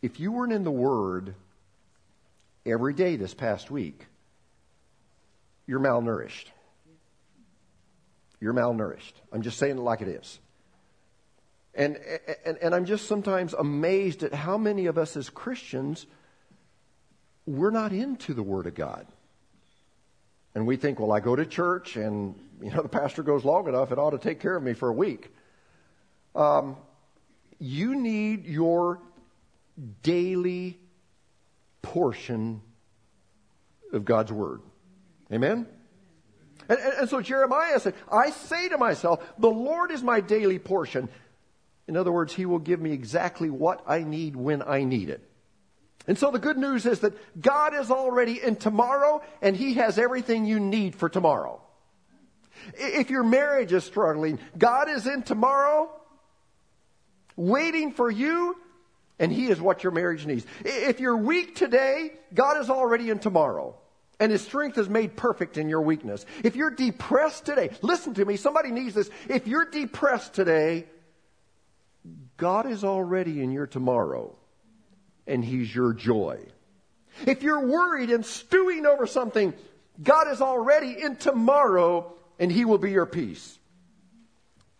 if 0.00 0.20
you 0.20 0.32
weren't 0.32 0.54
in 0.54 0.64
the 0.64 0.70
Word 0.70 1.34
every 2.64 2.94
day 2.94 3.16
this 3.16 3.34
past 3.34 3.70
week, 3.70 4.06
you're 5.66 5.80
malnourished. 5.80 6.46
You're 8.40 8.54
malnourished. 8.54 9.12
I'm 9.30 9.42
just 9.42 9.58
saying 9.58 9.76
it 9.76 9.82
like 9.82 10.00
it 10.00 10.08
is. 10.08 10.38
And, 11.74 11.98
and, 12.46 12.56
and 12.56 12.74
I'm 12.74 12.86
just 12.86 13.06
sometimes 13.06 13.52
amazed 13.52 14.22
at 14.22 14.32
how 14.32 14.56
many 14.56 14.86
of 14.86 14.96
us 14.96 15.14
as 15.18 15.28
Christians 15.28 16.06
we're 17.56 17.70
not 17.70 17.92
into 17.92 18.32
the 18.34 18.42
Word 18.42 18.66
of 18.66 18.74
God. 18.74 19.06
And 20.54 20.66
we 20.66 20.76
think, 20.76 21.00
well, 21.00 21.12
I 21.12 21.20
go 21.20 21.34
to 21.34 21.46
church 21.46 21.96
and, 21.96 22.34
you 22.62 22.70
know, 22.70 22.82
the 22.82 22.88
pastor 22.88 23.22
goes 23.22 23.44
long 23.44 23.68
enough, 23.68 23.92
it 23.92 23.98
ought 23.98 24.10
to 24.10 24.18
take 24.18 24.40
care 24.40 24.56
of 24.56 24.62
me 24.62 24.72
for 24.72 24.88
a 24.88 24.92
week. 24.92 25.28
Um, 26.34 26.76
you 27.58 27.94
need 27.94 28.46
your 28.46 29.00
daily 30.02 30.78
portion 31.82 32.62
of 33.92 34.04
God's 34.04 34.32
Word. 34.32 34.60
Amen? 35.32 35.66
And, 36.68 36.78
and, 36.78 36.92
and, 37.00 37.08
so 37.08 37.20
Jeremiah 37.20 37.80
said, 37.80 37.94
I 38.10 38.30
say 38.30 38.68
to 38.68 38.78
myself, 38.78 39.24
the 39.38 39.50
Lord 39.50 39.90
is 39.90 40.02
my 40.02 40.20
daily 40.20 40.58
portion. 40.58 41.08
In 41.88 41.96
other 41.96 42.12
words, 42.12 42.32
He 42.32 42.46
will 42.46 42.58
give 42.58 42.80
me 42.80 42.92
exactly 42.92 43.50
what 43.50 43.82
I 43.86 44.04
need 44.04 44.36
when 44.36 44.62
I 44.62 44.84
need 44.84 45.10
it. 45.10 45.29
And 46.06 46.18
so 46.18 46.30
the 46.30 46.38
good 46.38 46.56
news 46.56 46.86
is 46.86 47.00
that 47.00 47.40
God 47.40 47.74
is 47.74 47.90
already 47.90 48.42
in 48.42 48.56
tomorrow 48.56 49.22
and 49.42 49.56
He 49.56 49.74
has 49.74 49.98
everything 49.98 50.44
you 50.44 50.58
need 50.58 50.94
for 50.94 51.08
tomorrow. 51.08 51.60
If 52.74 53.10
your 53.10 53.22
marriage 53.22 53.72
is 53.72 53.84
struggling, 53.84 54.38
God 54.56 54.88
is 54.88 55.06
in 55.06 55.22
tomorrow, 55.22 55.90
waiting 57.36 57.92
for 57.92 58.10
you, 58.10 58.56
and 59.18 59.30
He 59.32 59.46
is 59.46 59.60
what 59.60 59.82
your 59.82 59.92
marriage 59.92 60.26
needs. 60.26 60.44
If 60.64 61.00
you're 61.00 61.16
weak 61.16 61.54
today, 61.54 62.12
God 62.34 62.58
is 62.58 62.70
already 62.70 63.10
in 63.10 63.18
tomorrow. 63.18 63.76
And 64.18 64.30
his 64.30 64.42
strength 64.42 64.76
is 64.76 64.86
made 64.86 65.16
perfect 65.16 65.56
in 65.56 65.70
your 65.70 65.80
weakness. 65.80 66.26
If 66.44 66.54
you're 66.54 66.70
depressed 66.70 67.46
today, 67.46 67.70
listen 67.80 68.12
to 68.14 68.24
me, 68.26 68.36
somebody 68.36 68.70
needs 68.70 68.94
this. 68.94 69.08
If 69.30 69.46
you're 69.46 69.64
depressed 69.64 70.34
today, 70.34 70.84
God 72.36 72.70
is 72.70 72.84
already 72.84 73.40
in 73.40 73.50
your 73.50 73.66
tomorrow 73.66 74.36
and 75.26 75.44
He's 75.44 75.74
your 75.74 75.92
joy. 75.92 76.44
If 77.26 77.42
you're 77.42 77.66
worried 77.66 78.10
and 78.10 78.24
stewing 78.24 78.86
over 78.86 79.06
something, 79.06 79.54
God 80.02 80.30
is 80.30 80.40
already 80.40 81.02
in 81.02 81.16
tomorrow 81.16 82.14
and 82.38 82.50
he 82.50 82.64
will 82.64 82.78
be 82.78 82.90
your 82.90 83.06
peace. 83.06 83.58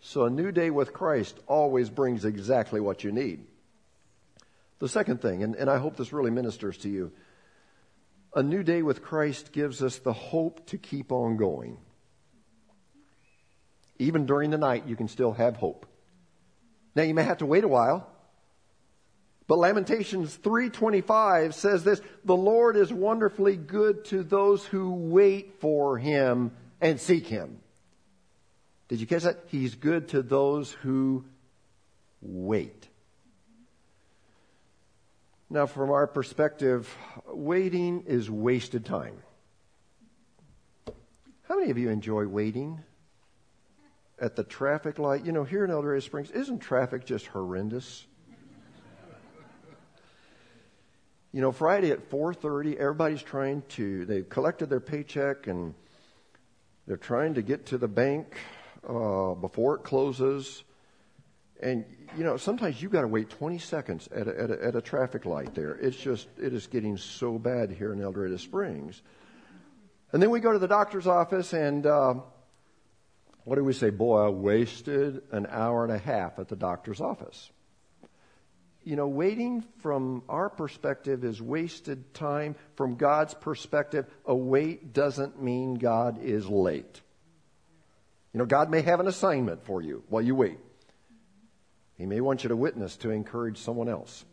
So 0.00 0.24
a 0.24 0.30
new 0.30 0.50
day 0.50 0.70
with 0.70 0.94
Christ 0.94 1.38
always 1.46 1.90
brings 1.90 2.24
exactly 2.24 2.80
what 2.80 3.04
you 3.04 3.12
need. 3.12 3.44
The 4.78 4.88
second 4.88 5.20
thing, 5.20 5.42
and, 5.42 5.54
and 5.54 5.68
I 5.68 5.76
hope 5.76 5.96
this 5.96 6.12
really 6.12 6.30
ministers 6.30 6.78
to 6.78 6.88
you, 6.88 7.12
a 8.34 8.42
new 8.42 8.62
day 8.62 8.80
with 8.80 9.02
Christ 9.02 9.52
gives 9.52 9.82
us 9.82 9.98
the 9.98 10.14
hope 10.14 10.66
to 10.68 10.78
keep 10.78 11.12
on 11.12 11.36
going. 11.36 11.76
Even 13.98 14.24
during 14.24 14.48
the 14.48 14.56
night, 14.56 14.86
you 14.86 14.96
can 14.96 15.08
still 15.08 15.32
have 15.32 15.56
hope. 15.56 15.84
Now 16.94 17.02
you 17.02 17.12
may 17.12 17.24
have 17.24 17.38
to 17.38 17.46
wait 17.46 17.64
a 17.64 17.68
while. 17.68 18.08
But 19.50 19.58
Lamentations 19.58 20.36
3:25 20.36 21.56
says 21.56 21.82
this, 21.82 22.00
"The 22.24 22.36
Lord 22.36 22.76
is 22.76 22.92
wonderfully 22.92 23.56
good 23.56 24.04
to 24.04 24.22
those 24.22 24.64
who 24.64 24.92
wait 24.92 25.58
for 25.58 25.98
him 25.98 26.52
and 26.80 27.00
seek 27.00 27.26
him." 27.26 27.58
Did 28.86 29.00
you 29.00 29.08
catch 29.08 29.24
that? 29.24 29.42
He's 29.48 29.74
good 29.74 30.06
to 30.10 30.22
those 30.22 30.70
who 30.70 31.24
wait. 32.22 32.88
Now, 35.50 35.66
from 35.66 35.90
our 35.90 36.06
perspective, 36.06 36.96
waiting 37.26 38.02
is 38.02 38.30
wasted 38.30 38.84
time. 38.84 39.20
How 41.42 41.56
many 41.56 41.72
of 41.72 41.76
you 41.76 41.88
enjoy 41.88 42.28
waiting 42.28 42.84
at 44.16 44.36
the 44.36 44.44
traffic 44.44 45.00
light? 45.00 45.24
You 45.24 45.32
know, 45.32 45.42
here 45.42 45.64
in 45.64 45.72
El 45.72 45.82
Dorado 45.82 45.98
Springs, 45.98 46.30
isn't 46.30 46.60
traffic 46.60 47.04
just 47.04 47.26
horrendous? 47.26 48.06
You 51.32 51.40
know, 51.40 51.52
Friday 51.52 51.90
at 51.90 52.10
4:30, 52.10 52.76
everybody's 52.76 53.22
trying 53.22 53.62
to. 53.70 54.04
They've 54.04 54.28
collected 54.28 54.68
their 54.68 54.80
paycheck 54.80 55.46
and 55.46 55.74
they're 56.86 56.96
trying 56.96 57.34
to 57.34 57.42
get 57.42 57.66
to 57.66 57.78
the 57.78 57.88
bank 57.88 58.36
uh, 58.88 59.34
before 59.34 59.76
it 59.76 59.84
closes. 59.84 60.64
And 61.62 61.84
you 62.16 62.24
know, 62.24 62.36
sometimes 62.36 62.82
you've 62.82 62.90
got 62.90 63.02
to 63.02 63.08
wait 63.08 63.30
20 63.30 63.58
seconds 63.58 64.08
at 64.08 64.26
a, 64.26 64.40
at, 64.40 64.50
a, 64.50 64.64
at 64.64 64.76
a 64.76 64.80
traffic 64.80 65.24
light. 65.24 65.54
There, 65.54 65.74
it's 65.74 65.96
just 65.96 66.26
it 66.36 66.52
is 66.52 66.66
getting 66.66 66.96
so 66.96 67.38
bad 67.38 67.70
here 67.70 67.92
in 67.92 68.00
El 68.00 68.12
Dorado 68.12 68.36
Springs. 68.36 69.00
And 70.12 70.20
then 70.20 70.30
we 70.30 70.40
go 70.40 70.50
to 70.50 70.58
the 70.58 70.66
doctor's 70.66 71.06
office, 71.06 71.52
and 71.52 71.86
uh, 71.86 72.14
what 73.44 73.54
do 73.54 73.62
we 73.62 73.72
say? 73.72 73.90
Boy, 73.90 74.26
I 74.26 74.28
wasted 74.30 75.22
an 75.30 75.46
hour 75.48 75.84
and 75.84 75.92
a 75.92 75.98
half 75.98 76.40
at 76.40 76.48
the 76.48 76.56
doctor's 76.56 77.00
office 77.00 77.52
you 78.82 78.96
know, 78.96 79.08
waiting 79.08 79.62
from 79.82 80.22
our 80.28 80.48
perspective 80.48 81.24
is 81.24 81.40
wasted 81.40 82.14
time. 82.14 82.56
From 82.76 82.96
God's 82.96 83.34
perspective, 83.34 84.06
a 84.24 84.34
wait 84.34 84.92
doesn't 84.92 85.42
mean 85.42 85.74
God 85.74 86.22
is 86.22 86.48
late. 86.48 87.00
You 88.32 88.38
know, 88.38 88.46
God 88.46 88.70
may 88.70 88.80
have 88.82 89.00
an 89.00 89.06
assignment 89.06 89.64
for 89.64 89.82
you 89.82 90.02
while 90.08 90.22
you 90.22 90.34
wait. 90.34 90.58
He 91.98 92.06
may 92.06 92.20
want 92.20 92.42
you 92.42 92.48
to 92.48 92.56
witness 92.56 92.96
to 92.98 93.10
encourage 93.10 93.58
someone 93.58 93.88
else. 93.88 94.24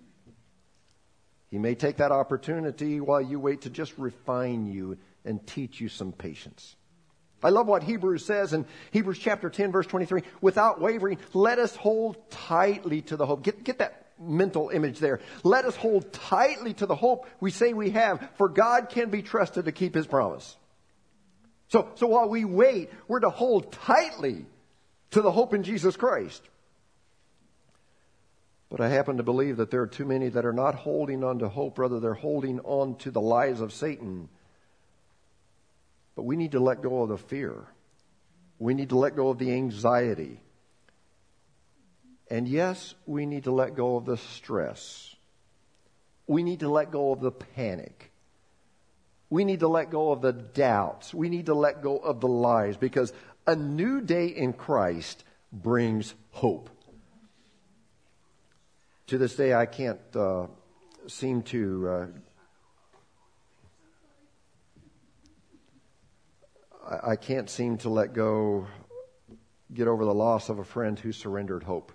He 1.49 1.57
may 1.57 1.75
take 1.75 1.97
that 1.97 2.12
opportunity 2.12 2.99
while 3.01 3.21
you 3.21 3.39
wait 3.39 3.62
to 3.62 3.69
just 3.69 3.97
refine 3.97 4.67
you 4.67 4.97
and 5.25 5.45
teach 5.45 5.81
you 5.81 5.89
some 5.89 6.13
patience. 6.13 6.75
I 7.43 7.49
love 7.49 7.67
what 7.67 7.83
Hebrews 7.83 8.25
says 8.25 8.53
in 8.53 8.65
Hebrews 8.91 9.19
chapter 9.19 9.49
10 9.49 9.71
verse 9.71 9.88
23. 9.88 10.23
Without 10.41 10.79
wavering, 10.79 11.17
let 11.33 11.60
us 11.60 11.75
hold 11.75 12.29
tightly 12.31 13.01
to 13.03 13.15
the 13.15 13.25
hope. 13.25 13.43
Get, 13.43 13.63
get 13.63 13.79
that 13.79 14.07
mental 14.19 14.69
image 14.69 14.99
there. 14.99 15.19
Let 15.43 15.65
us 15.65 15.75
hold 15.75 16.12
tightly 16.12 16.73
to 16.75 16.86
the 16.86 16.95
hope 16.95 17.27
we 17.39 17.51
say 17.51 17.73
we 17.73 17.91
have, 17.91 18.27
for 18.38 18.49
God 18.49 18.89
can 18.89 19.10
be 19.10 19.21
trusted 19.21 19.65
to 19.65 19.71
keep 19.71 19.93
his 19.93 20.08
promise. 20.08 20.56
So, 21.69 21.89
so 21.95 22.08
while 22.08 22.30
we 22.30 22.45
wait, 22.45 22.89
we're 23.08 23.19
to 23.19 23.30
hold 23.30 23.71
tightly 23.71 24.45
to 25.12 25.21
the 25.21 25.32
hope 25.32 25.53
in 25.53 25.63
Jesus 25.63 25.95
Christ. 25.95 26.41
But 28.69 28.82
I 28.82 28.89
happen 28.89 29.17
to 29.17 29.23
believe 29.23 29.58
that 29.58 29.71
there 29.71 29.82
are 29.82 29.88
too 29.88 30.06
many 30.06 30.30
that 30.30 30.45
are 30.45 30.53
not 30.53 30.75
holding 30.75 31.23
on 31.23 31.39
to 31.39 31.49
hope, 31.49 31.80
rather, 31.80 31.99
they're 31.99 32.13
holding 32.13 32.60
on 32.62 32.95
to 32.97 33.12
the 33.12 33.21
lies 33.21 33.62
of 33.62 33.71
Satan. 33.71 34.27
But 36.15 36.23
we 36.23 36.36
need 36.36 36.51
to 36.51 36.60
let 36.60 36.82
go 36.82 37.03
of 37.03 37.10
the 37.10 37.17
fear. 37.17 37.63
We 38.60 38.73
need 38.73 38.89
to 38.89 38.97
let 38.97 39.15
go 39.15 39.30
of 39.30 39.38
the 39.38 39.53
anxiety. 39.53 40.41
And 42.29 42.47
yes, 42.47 42.93
we 43.05 43.25
need 43.25 43.45
to 43.45 43.51
let 43.51 43.75
go 43.75 43.95
of 43.95 44.05
the 44.05 44.17
stress. 44.17 45.15
We 46.27 46.43
need 46.43 46.59
to 46.59 46.69
let 46.69 46.91
go 46.91 47.13
of 47.13 47.21
the 47.21 47.31
panic. 47.31 48.11
We 49.29 49.45
need 49.45 49.61
to 49.61 49.67
let 49.67 49.89
go 49.89 50.11
of 50.11 50.21
the 50.21 50.33
doubts. 50.33 51.13
We 51.13 51.29
need 51.29 51.45
to 51.47 51.53
let 51.53 51.81
go 51.81 51.97
of 51.97 52.19
the 52.19 52.27
lies 52.27 52.77
because 52.77 53.13
a 53.45 53.55
new 53.55 54.01
day 54.01 54.27
in 54.27 54.53
Christ 54.53 55.23
brings 55.51 56.13
hope. 56.31 56.69
To 59.07 59.17
this 59.17 59.35
day, 59.35 59.53
I 59.53 59.65
can't 59.65 59.99
uh, 60.15 60.47
seem 61.07 61.41
to. 61.43 61.89
Uh, 61.89 62.07
I 67.03 67.15
can't 67.17 67.49
seem 67.49 67.77
to 67.79 67.89
let 67.89 68.13
go, 68.13 68.67
get 69.73 69.89
over 69.89 70.05
the 70.05 70.13
loss 70.13 70.47
of 70.47 70.59
a 70.59 70.63
friend 70.63 70.97
who 70.97 71.11
surrendered 71.11 71.63
hope. 71.63 71.91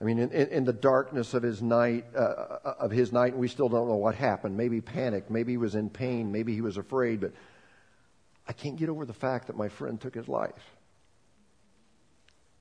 I 0.00 0.04
mean, 0.04 0.18
in, 0.18 0.30
in, 0.30 0.64
the 0.64 0.72
darkness 0.72 1.34
of 1.34 1.42
his 1.42 1.60
night, 1.60 2.06
uh, 2.16 2.18
uh, 2.18 2.74
of 2.78 2.90
his 2.90 3.12
night, 3.12 3.36
we 3.36 3.48
still 3.48 3.68
don't 3.68 3.86
know 3.86 3.96
what 3.96 4.14
happened. 4.14 4.56
Maybe 4.56 4.80
panic, 4.80 5.30
maybe 5.30 5.52
he 5.52 5.58
was 5.58 5.74
in 5.74 5.90
pain, 5.90 6.32
maybe 6.32 6.54
he 6.54 6.62
was 6.62 6.78
afraid, 6.78 7.20
but 7.20 7.32
I 8.48 8.54
can't 8.54 8.76
get 8.76 8.88
over 8.88 9.04
the 9.04 9.12
fact 9.12 9.48
that 9.48 9.58
my 9.58 9.68
friend 9.68 10.00
took 10.00 10.14
his 10.14 10.26
life. 10.26 10.74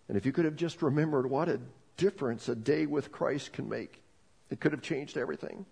And 0.09 0.17
if 0.17 0.25
you 0.25 0.33
could 0.33 0.45
have 0.45 0.57
just 0.57 0.81
remembered 0.81 1.29
what 1.29 1.47
a 1.47 1.61
difference 1.95 2.49
a 2.49 2.55
day 2.55 2.85
with 2.85 3.11
Christ 3.11 3.53
can 3.53 3.69
make, 3.69 4.01
it 4.49 4.59
could 4.59 4.73
have 4.73 4.81
changed 4.81 5.15
everything. 5.17 5.65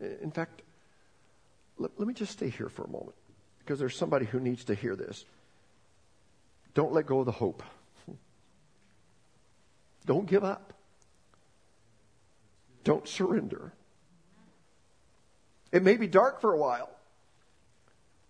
In 0.00 0.30
fact, 0.30 0.62
let, 1.76 1.90
let 1.98 2.08
me 2.08 2.14
just 2.14 2.32
stay 2.32 2.48
here 2.48 2.70
for 2.70 2.84
a 2.84 2.88
moment 2.88 3.16
because 3.58 3.78
there's 3.78 3.96
somebody 3.96 4.24
who 4.24 4.40
needs 4.40 4.64
to 4.64 4.74
hear 4.74 4.96
this. 4.96 5.26
Don't 6.72 6.92
let 6.92 7.04
go 7.04 7.20
of 7.20 7.26
the 7.26 7.32
hope. 7.32 7.62
Don't 10.06 10.26
give 10.26 10.44
up. 10.44 10.72
Don't 12.84 13.06
surrender. 13.06 13.72
It 15.72 15.82
may 15.82 15.96
be 15.96 16.06
dark 16.06 16.40
for 16.40 16.52
a 16.52 16.56
while, 16.56 16.88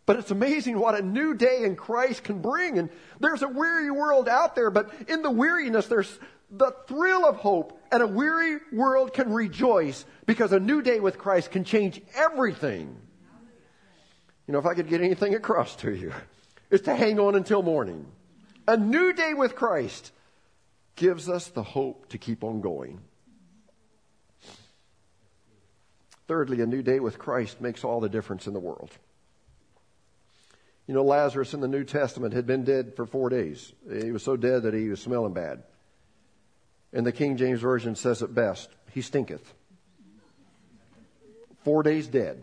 but 0.07 0.16
it's 0.16 0.31
amazing 0.31 0.78
what 0.78 0.96
a 0.96 1.02
new 1.02 1.35
day 1.35 1.62
in 1.62 1.76
Christ 1.76 2.24
can 2.24 2.40
bring. 2.40 2.78
And 2.78 2.90
there's 3.20 3.42
a 3.42 3.48
weary 3.48 3.90
world 3.90 4.28
out 4.28 4.57
there, 4.57 4.70
but 4.70 4.92
in 5.07 5.22
the 5.22 5.31
weariness, 5.31 5.87
there's 5.87 6.18
the 6.50 6.72
thrill 6.88 7.24
of 7.26 7.37
hope. 7.37 7.81
And 7.92 8.02
a 8.02 8.07
weary 8.07 8.59
world 8.72 9.14
can 9.14 9.33
rejoice 9.33 10.04
because 10.26 10.52
a 10.52 10.61
new 10.61 10.83
day 10.83 10.98
with 10.98 11.18
Christ 11.18 11.52
can 11.52 11.64
change 11.64 12.00
everything. 12.14 12.96
You 14.46 14.52
know, 14.52 14.59
if 14.59 14.66
I 14.66 14.74
could 14.74 14.88
get 14.88 15.00
anything 15.00 15.35
across 15.35 15.76
to 15.76 15.94
you, 15.94 16.12
it's 16.70 16.85
to 16.85 16.96
hang 16.96 17.20
on 17.20 17.35
until 17.35 17.62
morning. 17.62 18.07
A 18.66 18.76
new 18.76 19.12
day 19.12 19.35
with 19.35 19.54
Christ 19.54 20.11
gives 20.99 21.29
us 21.29 21.47
the 21.49 21.63
hope 21.63 22.09
to 22.11 22.19
keep 22.19 22.45
on 22.45 22.61
going. 22.61 23.01
Thirdly, 26.27 26.61
a 26.61 26.67
new 26.67 26.83
day 26.83 27.01
with 27.01 27.19
Christ 27.19 27.61
makes 27.61 27.85
all 27.85 28.01
the 28.01 28.09
difference 28.09 28.47
in 28.47 28.53
the 28.53 28.61
world. 28.61 28.91
You 30.87 30.95
know, 30.95 31.05
Lazarus 31.05 31.55
in 31.55 31.61
the 31.61 31.69
New 31.69 31.85
Testament 31.85 32.35
had 32.35 32.47
been 32.47 32.65
dead 32.65 32.95
for 32.97 33.07
four 33.07 33.31
days. 33.31 33.73
He 34.03 34.11
was 34.11 34.23
so 34.23 34.37
dead 34.37 34.65
that 34.65 34.75
he 34.75 34.89
was 34.89 35.01
smelling 35.01 35.33
bad. 35.33 35.63
And 36.93 37.07
the 37.07 37.13
King 37.13 37.37
James 37.37 37.61
Version 37.61 37.95
says 37.95 38.21
it 38.21 38.35
best 38.35 38.69
He 38.93 39.01
stinketh. 39.01 39.55
Four 41.65 41.83
days 41.83 42.09
dead. 42.09 42.43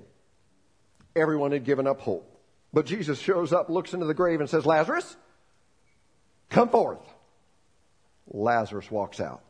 Everyone 1.16 1.52
had 1.52 1.66
given 1.66 1.88
up 1.88 2.02
hope. 2.02 2.32
But 2.72 2.86
Jesus 2.86 3.20
shows 3.20 3.54
up, 3.54 3.70
looks 3.70 3.94
into 3.94 4.06
the 4.06 4.14
grave, 4.14 4.40
and 4.42 4.50
says, 4.50 4.66
Lazarus, 4.66 5.16
come 6.50 6.70
forth. 6.70 7.00
Lazarus 8.36 8.92
walks 8.92 9.20
out. 9.20 9.42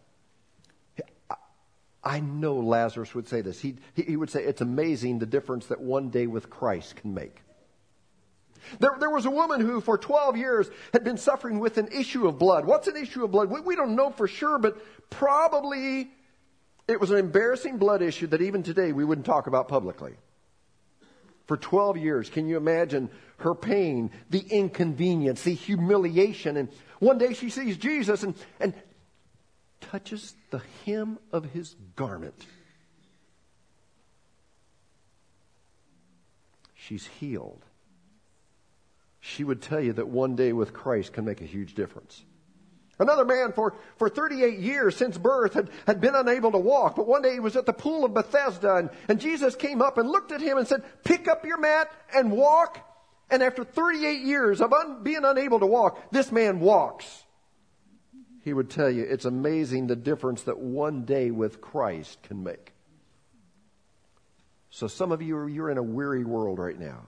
I 2.04 2.20
know 2.20 2.58
Lazarus 2.58 3.16
would 3.16 3.28
say 3.28 3.42
this. 3.42 3.60
He, 3.60 3.78
he 3.96 4.16
would 4.16 4.30
say, 4.30 4.44
It's 4.44 4.62
amazing 4.62 5.18
the 5.18 5.26
difference 5.26 5.66
that 5.68 5.82
one 5.82 6.10
day 6.10 6.28
with 6.28 6.52
Christ 6.52 6.96
can 6.98 7.16
make. 7.16 7.42
There, 8.80 8.96
there 9.00 9.10
was 9.10 9.26
a 9.26 9.32
woman 9.32 9.60
who, 9.62 9.82
for 9.82 9.98
12 9.98 10.38
years, 10.38 10.70
had 10.94 11.04
been 11.04 11.18
suffering 11.18 11.60
with 11.60 11.78
an 11.78 11.88
issue 11.88 12.28
of 12.28 12.38
blood. 12.38 12.66
What's 12.66 12.88
an 12.88 12.96
issue 12.96 13.24
of 13.24 13.32
blood? 13.32 13.50
We, 13.50 13.60
we 13.60 13.76
don't 13.76 13.96
know 13.96 14.12
for 14.12 14.28
sure, 14.28 14.60
but 14.60 14.78
probably 15.10 16.10
it 16.88 17.00
was 17.00 17.10
an 17.10 17.18
embarrassing 17.18 17.78
blood 17.78 18.04
issue 18.04 18.28
that 18.28 18.42
even 18.42 18.62
today 18.62 18.92
we 18.92 19.04
wouldn't 19.04 19.26
talk 19.26 19.48
about 19.48 19.68
publicly. 19.68 20.14
For 21.48 21.58
12 21.58 21.98
years, 21.98 22.30
can 22.30 22.48
you 22.48 22.58
imagine 22.58 23.10
her 23.38 23.54
pain, 23.54 24.12
the 24.30 24.40
inconvenience, 24.40 25.44
the 25.44 25.54
humiliation, 25.54 26.58
and 26.58 26.70
one 27.00 27.18
day 27.18 27.34
she 27.34 27.50
sees 27.50 27.78
Jesus 27.78 28.24
and, 28.24 28.36
and 28.60 28.74
touches 29.82 30.36
the 30.52 30.62
hem 30.86 31.20
of 31.32 31.46
his 31.52 31.76
garment. 31.96 32.46
she's 36.86 37.08
healed. 37.20 37.66
She 39.20 39.44
would 39.44 39.62
tell 39.62 39.82
you 39.82 39.94
that 39.94 40.08
one 40.08 40.36
day 40.36 40.54
with 40.54 40.74
Christ 40.74 41.14
can 41.14 41.26
make 41.26 41.42
a 41.42 41.46
huge 41.46 41.74
difference. 41.74 42.24
Another 43.00 43.26
man 43.26 43.52
for, 43.52 43.74
for 43.98 44.08
38 44.08 44.60
years 44.60 44.96
since 44.96 45.18
birth 45.18 45.54
had, 45.54 45.70
had 45.86 46.00
been 46.00 46.16
unable 46.16 46.52
to 46.52 46.58
walk, 46.58 46.96
but 46.96 47.08
one 47.08 47.24
day 47.24 47.34
he 47.34 47.40
was 47.40 47.58
at 47.58 47.66
the 47.66 47.74
pool 47.74 48.06
of 48.06 48.14
Bethesda 48.14 48.76
and, 48.76 48.90
and 49.10 49.20
Jesus 49.20 49.56
came 49.56 49.82
up 49.82 49.98
and 49.98 50.10
looked 50.10 50.32
at 50.32 50.42
him 50.42 50.58
and 50.58 50.68
said, 50.68 50.84
pick 51.04 51.28
up 51.28 51.46
your 51.46 51.58
mat 51.58 51.92
and 52.14 52.32
walk. 52.32 52.80
And 53.30 53.42
after 53.42 53.64
38 53.64 54.22
years 54.22 54.62
of 54.62 54.72
un, 54.72 55.04
being 55.04 55.26
unable 55.26 55.60
to 55.60 55.66
walk, 55.66 56.12
this 56.12 56.32
man 56.32 56.60
walks. 56.60 57.24
He 58.44 58.54
would 58.54 58.70
tell 58.70 58.90
you 58.90 59.04
it's 59.04 59.26
amazing 59.26 59.88
the 59.88 59.96
difference 59.96 60.44
that 60.44 60.60
one 60.60 61.06
day 61.06 61.32
with 61.32 61.62
Christ 61.62 62.22
can 62.24 62.44
make. 62.44 62.74
So 64.70 64.88
some 64.88 65.12
of 65.12 65.22
you, 65.22 65.48
you're 65.48 65.72
in 65.72 65.78
a 65.78 65.84
weary 65.84 66.24
world 66.24 66.60
right 66.60 66.80
now. 66.80 67.08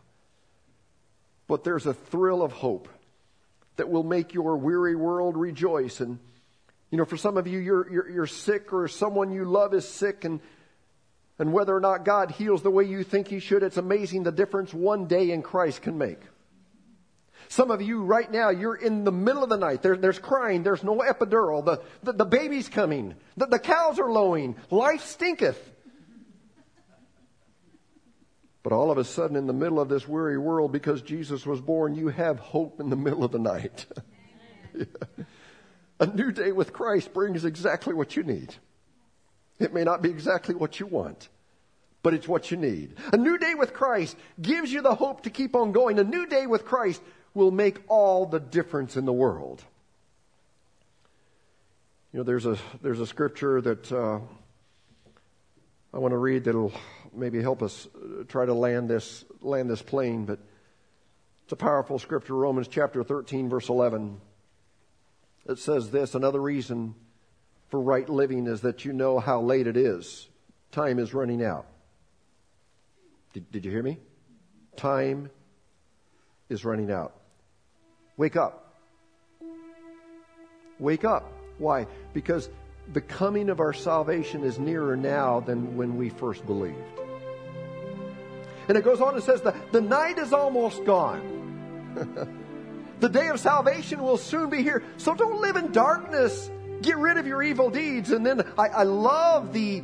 But 1.47 1.63
there's 1.63 1.85
a 1.85 1.93
thrill 1.93 2.41
of 2.41 2.51
hope 2.51 2.89
that 3.75 3.89
will 3.89 4.03
make 4.03 4.33
your 4.33 4.57
weary 4.57 4.95
world 4.95 5.37
rejoice. 5.37 5.99
And, 5.99 6.17
you 6.89 6.97
know, 6.97 7.05
for 7.05 7.17
some 7.17 7.37
of 7.37 7.45
you, 7.45 7.59
you're, 7.59 7.91
you're, 7.91 8.09
you're 8.09 8.27
sick 8.27 8.73
or 8.73 8.87
someone 8.87 9.31
you 9.31 9.45
love 9.45 9.73
is 9.73 9.87
sick 9.87 10.25
and, 10.25 10.39
and 11.39 11.53
whether 11.53 11.75
or 11.75 11.79
not 11.79 12.05
God 12.05 12.31
heals 12.31 12.61
the 12.61 12.71
way 12.71 12.83
you 12.85 13.03
think 13.03 13.27
He 13.27 13.39
should, 13.39 13.63
it's 13.63 13.77
amazing 13.77 14.23
the 14.23 14.31
difference 14.31 14.73
one 14.73 15.05
day 15.05 15.31
in 15.31 15.41
Christ 15.41 15.81
can 15.81 15.97
make. 15.97 16.19
Some 17.49 17.71
of 17.71 17.81
you 17.81 18.03
right 18.03 18.29
now, 18.29 18.49
you're 18.49 18.75
in 18.75 19.03
the 19.03 19.11
middle 19.11 19.43
of 19.43 19.49
the 19.49 19.57
night. 19.57 19.81
There, 19.81 19.95
there's 19.95 20.19
crying. 20.19 20.63
There's 20.63 20.83
no 20.83 20.97
epidural. 20.97 21.63
The, 21.63 21.81
the, 22.03 22.11
the 22.11 22.25
baby's 22.25 22.67
coming. 22.67 23.15
The, 23.37 23.45
the 23.45 23.59
cows 23.59 23.99
are 23.99 24.11
lowing. 24.11 24.57
Life 24.69 25.05
stinketh. 25.05 25.57
But 28.63 28.73
all 28.73 28.91
of 28.91 28.97
a 28.97 29.05
sudden, 29.05 29.37
in 29.37 29.47
the 29.47 29.53
middle 29.53 29.79
of 29.79 29.87
this 29.87 30.05
weary 30.05 30.37
world, 30.37 30.73
because 30.73 31.01
Jesus 31.01 31.45
was 31.45 31.61
born, 31.61 31.95
you 31.95 32.09
have 32.09 32.37
hope 32.39 32.81
in 32.81 32.89
the 32.89 32.97
middle 32.97 33.23
of 33.23 33.31
the 33.31 33.39
night. 33.39 33.85
yeah. 34.75 34.83
A 35.99 36.05
new 36.05 36.31
day 36.31 36.51
with 36.51 36.73
Christ 36.73 37.11
brings 37.11 37.43
exactly 37.43 37.93
what 37.93 38.15
you 38.15 38.21
need. 38.21 38.53
It 39.59 39.73
may 39.73 39.83
not 39.83 40.01
be 40.01 40.09
exactly 40.09 40.55
what 40.55 40.79
you 40.79 40.85
want, 40.85 41.29
but 42.03 42.13
it's 42.13 42.27
what 42.27 42.51
you 42.51 42.57
need. 42.57 42.95
A 43.11 43.17
new 43.17 43.37
day 43.37 43.55
with 43.55 43.73
Christ 43.73 44.15
gives 44.41 44.71
you 44.71 44.81
the 44.81 44.95
hope 44.95 45.23
to 45.23 45.29
keep 45.29 45.55
on 45.55 45.71
going. 45.71 45.99
A 45.99 46.03
new 46.03 46.27
day 46.27 46.45
with 46.45 46.65
Christ 46.65 47.01
will 47.33 47.51
make 47.51 47.79
all 47.87 48.25
the 48.25 48.39
difference 48.39 48.97
in 48.97 49.05
the 49.05 49.13
world. 49.13 49.63
You 52.13 52.19
know, 52.19 52.23
there's 52.23 52.45
a, 52.45 52.57
there's 52.81 52.99
a 52.99 53.07
scripture 53.07 53.61
that 53.61 53.91
uh, 53.91 54.19
I 55.93 55.97
want 55.99 56.11
to 56.11 56.17
read 56.17 56.45
that'll 56.45 56.73
maybe 57.13 57.41
help 57.41 57.61
us 57.61 57.87
uh, 57.95 58.23
try 58.27 58.45
to 58.45 58.53
land 58.53 58.89
this, 58.89 59.25
land 59.41 59.69
this 59.69 59.81
plane, 59.81 60.25
but 60.25 60.39
it's 61.43 61.53
a 61.53 61.57
powerful 61.57 61.99
scripture, 61.99 62.35
Romans 62.35 62.67
chapter 62.67 63.03
13, 63.03 63.49
verse 63.49 63.69
11. 63.69 64.19
It 65.47 65.59
says 65.59 65.91
this 65.91 66.13
another 66.13 66.41
reason 66.41 66.95
for 67.69 67.79
right 67.79 68.07
living 68.07 68.47
is 68.47 68.61
that 68.61 68.85
you 68.85 68.93
know 68.93 69.19
how 69.19 69.41
late 69.41 69.67
it 69.67 69.77
is. 69.77 70.27
Time 70.71 70.99
is 70.99 71.13
running 71.13 71.43
out. 71.43 71.65
Did, 73.33 73.51
did 73.51 73.65
you 73.65 73.71
hear 73.71 73.83
me? 73.83 73.99
Time 74.75 75.29
is 76.49 76.63
running 76.63 76.91
out. 76.91 77.13
Wake 78.15 78.35
up. 78.35 78.73
Wake 80.79 81.03
up. 81.03 81.31
Why? 81.57 81.87
Because 82.13 82.49
the 82.93 83.01
coming 83.01 83.49
of 83.49 83.59
our 83.59 83.73
salvation 83.73 84.43
is 84.43 84.59
nearer 84.59 84.95
now 84.95 85.41
than 85.41 85.75
when 85.75 85.97
we 85.97 86.09
first 86.09 86.45
believed. 86.45 86.77
And 88.67 88.77
it 88.77 88.83
goes 88.83 89.01
on 89.01 89.15
and 89.15 89.23
says, 89.23 89.41
the, 89.41 89.55
the 89.71 89.81
night 89.81 90.17
is 90.17 90.33
almost 90.33 90.83
gone. 90.85 91.33
the 92.99 93.09
day 93.09 93.29
of 93.29 93.39
salvation 93.39 94.03
will 94.03 94.17
soon 94.17 94.49
be 94.49 94.61
here. 94.61 94.83
So 94.97 95.15
don't 95.15 95.41
live 95.41 95.55
in 95.55 95.71
darkness. 95.71 96.49
Get 96.81 96.97
rid 96.97 97.17
of 97.17 97.27
your 97.27 97.41
evil 97.41 97.69
deeds. 97.69 98.11
And 98.11 98.25
then 98.25 98.43
I, 98.57 98.67
I 98.67 98.83
love 98.83 99.53
the, 99.53 99.81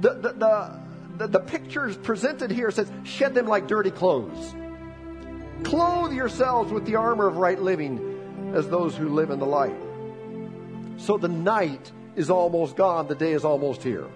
the, 0.00 0.14
the, 0.14 0.32
the, 0.32 0.80
the, 1.18 1.26
the 1.26 1.40
pictures 1.40 1.96
presented 1.96 2.50
here. 2.50 2.70
Says, 2.70 2.90
shed 3.04 3.34
them 3.34 3.46
like 3.46 3.66
dirty 3.66 3.90
clothes. 3.90 4.54
Clothe 5.64 6.12
yourselves 6.12 6.72
with 6.72 6.86
the 6.86 6.96
armor 6.96 7.26
of 7.26 7.36
right 7.36 7.60
living 7.60 8.52
as 8.54 8.68
those 8.68 8.96
who 8.96 9.08
live 9.08 9.30
in 9.30 9.38
the 9.38 9.46
light. 9.46 9.76
So 10.96 11.16
the 11.18 11.28
night 11.28 11.90
is 12.16 12.30
almost 12.30 12.76
gone. 12.76 13.08
The 13.08 13.14
day 13.14 13.32
is 13.32 13.44
almost 13.44 13.82
here. 13.82 14.06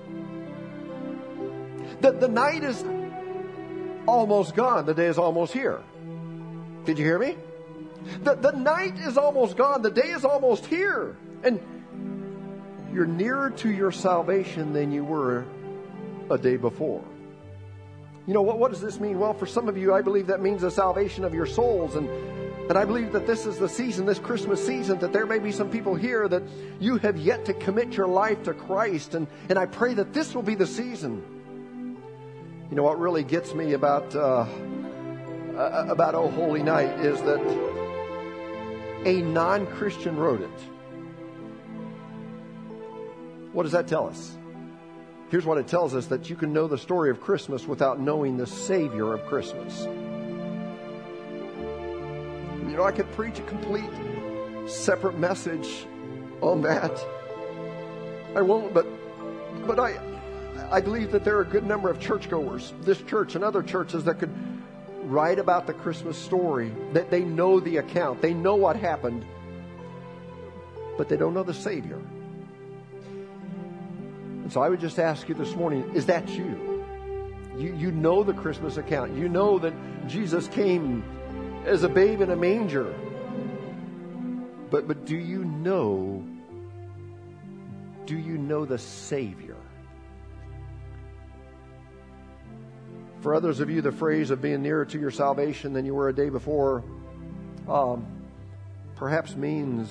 The, 2.00 2.12
the 2.12 2.28
night 2.28 2.62
is 2.62 2.84
almost 4.06 4.54
gone. 4.54 4.86
The 4.86 4.94
day 4.94 5.06
is 5.06 5.18
almost 5.18 5.52
here. 5.52 5.80
Did 6.84 6.98
you 6.98 7.04
hear 7.04 7.18
me? 7.18 7.36
The, 8.22 8.34
the 8.34 8.52
night 8.52 8.98
is 8.98 9.16
almost 9.16 9.56
gone. 9.56 9.82
The 9.82 9.90
day 9.90 10.08
is 10.08 10.24
almost 10.24 10.66
here. 10.66 11.16
And 11.42 11.60
you're 12.96 13.06
nearer 13.06 13.50
to 13.50 13.70
your 13.70 13.92
salvation 13.92 14.72
than 14.72 14.90
you 14.90 15.04
were 15.04 15.44
a 16.30 16.38
day 16.38 16.56
before. 16.56 17.04
You 18.26 18.34
know, 18.34 18.42
what, 18.42 18.58
what 18.58 18.72
does 18.72 18.80
this 18.80 18.98
mean? 18.98 19.20
Well, 19.20 19.34
for 19.34 19.46
some 19.46 19.68
of 19.68 19.76
you, 19.76 19.94
I 19.94 20.02
believe 20.02 20.26
that 20.26 20.40
means 20.40 20.62
the 20.62 20.70
salvation 20.70 21.22
of 21.24 21.32
your 21.32 21.46
souls. 21.46 21.94
And, 21.94 22.08
and 22.68 22.76
I 22.76 22.84
believe 22.84 23.12
that 23.12 23.28
this 23.28 23.46
is 23.46 23.58
the 23.58 23.68
season, 23.68 24.06
this 24.06 24.18
Christmas 24.18 24.66
season, 24.66 24.98
that 24.98 25.12
there 25.12 25.26
may 25.26 25.38
be 25.38 25.52
some 25.52 25.70
people 25.70 25.94
here 25.94 26.26
that 26.26 26.42
you 26.80 26.96
have 26.96 27.16
yet 27.16 27.44
to 27.44 27.54
commit 27.54 27.92
your 27.92 28.08
life 28.08 28.42
to 28.44 28.52
Christ. 28.52 29.14
And, 29.14 29.28
and 29.48 29.58
I 29.58 29.66
pray 29.66 29.94
that 29.94 30.12
this 30.12 30.34
will 30.34 30.42
be 30.42 30.56
the 30.56 30.66
season 30.66 31.22
you 32.70 32.76
know 32.76 32.82
what 32.82 32.98
really 32.98 33.22
gets 33.22 33.54
me 33.54 33.74
about 33.74 34.14
uh, 34.16 34.44
about 35.88 36.16
Oh 36.16 36.28
Holy 36.28 36.64
Night 36.64 36.98
is 36.98 37.20
that 37.22 37.40
a 39.04 39.22
non-Christian 39.22 40.16
wrote 40.16 40.40
it. 40.40 40.75
What 43.56 43.62
does 43.62 43.72
that 43.72 43.88
tell 43.88 44.06
us? 44.06 44.36
Here's 45.30 45.46
what 45.46 45.56
it 45.56 45.66
tells 45.66 45.94
us 45.94 46.04
that 46.08 46.28
you 46.28 46.36
can 46.36 46.52
know 46.52 46.68
the 46.68 46.76
story 46.76 47.08
of 47.08 47.22
Christmas 47.22 47.66
without 47.66 47.98
knowing 47.98 48.36
the 48.36 48.46
Savior 48.46 49.14
of 49.14 49.24
Christmas. 49.24 49.84
You 52.68 52.76
know, 52.76 52.84
I 52.84 52.92
could 52.92 53.10
preach 53.12 53.38
a 53.38 53.42
complete 53.44 53.88
separate 54.66 55.18
message 55.18 55.86
on 56.42 56.60
that. 56.62 57.02
I 58.34 58.42
won't, 58.42 58.74
but 58.74 58.86
but 59.66 59.80
I 59.80 59.98
I 60.70 60.82
believe 60.82 61.10
that 61.12 61.24
there 61.24 61.38
are 61.38 61.40
a 61.40 61.46
good 61.46 61.64
number 61.64 61.88
of 61.88 61.98
churchgoers, 61.98 62.74
this 62.82 63.00
church 63.04 63.36
and 63.36 63.42
other 63.42 63.62
churches, 63.62 64.04
that 64.04 64.18
could 64.18 64.34
write 65.04 65.38
about 65.38 65.66
the 65.66 65.72
Christmas 65.72 66.18
story, 66.18 66.74
that 66.92 67.10
they 67.10 67.24
know 67.24 67.58
the 67.58 67.78
account, 67.78 68.20
they 68.20 68.34
know 68.34 68.54
what 68.54 68.76
happened, 68.76 69.24
but 70.98 71.08
they 71.08 71.16
don't 71.16 71.32
know 71.32 71.42
the 71.42 71.54
Savior. 71.54 72.02
And 74.46 74.52
so 74.52 74.62
I 74.62 74.68
would 74.68 74.78
just 74.78 75.00
ask 75.00 75.28
you 75.28 75.34
this 75.34 75.56
morning 75.56 75.90
is 75.92 76.06
that 76.06 76.28
you? 76.28 76.84
You, 77.58 77.74
you 77.74 77.90
know 77.90 78.22
the 78.22 78.32
Christmas 78.32 78.76
account. 78.76 79.12
You 79.16 79.28
know 79.28 79.58
that 79.58 79.74
Jesus 80.06 80.46
came 80.46 81.02
as 81.64 81.82
a 81.82 81.88
babe 81.88 82.20
in 82.20 82.30
a 82.30 82.36
manger. 82.36 82.94
But, 84.70 84.86
but 84.86 85.04
do 85.04 85.16
you 85.16 85.44
know, 85.44 86.24
do 88.04 88.16
you 88.16 88.38
know 88.38 88.64
the 88.64 88.78
Savior? 88.78 89.56
For 93.22 93.34
others 93.34 93.58
of 93.58 93.68
you, 93.68 93.82
the 93.82 93.90
phrase 93.90 94.30
of 94.30 94.40
being 94.40 94.62
nearer 94.62 94.84
to 94.84 95.00
your 95.00 95.10
salvation 95.10 95.72
than 95.72 95.84
you 95.84 95.92
were 95.96 96.08
a 96.08 96.14
day 96.14 96.28
before 96.28 96.84
um, 97.68 98.06
perhaps 98.94 99.34
means 99.34 99.90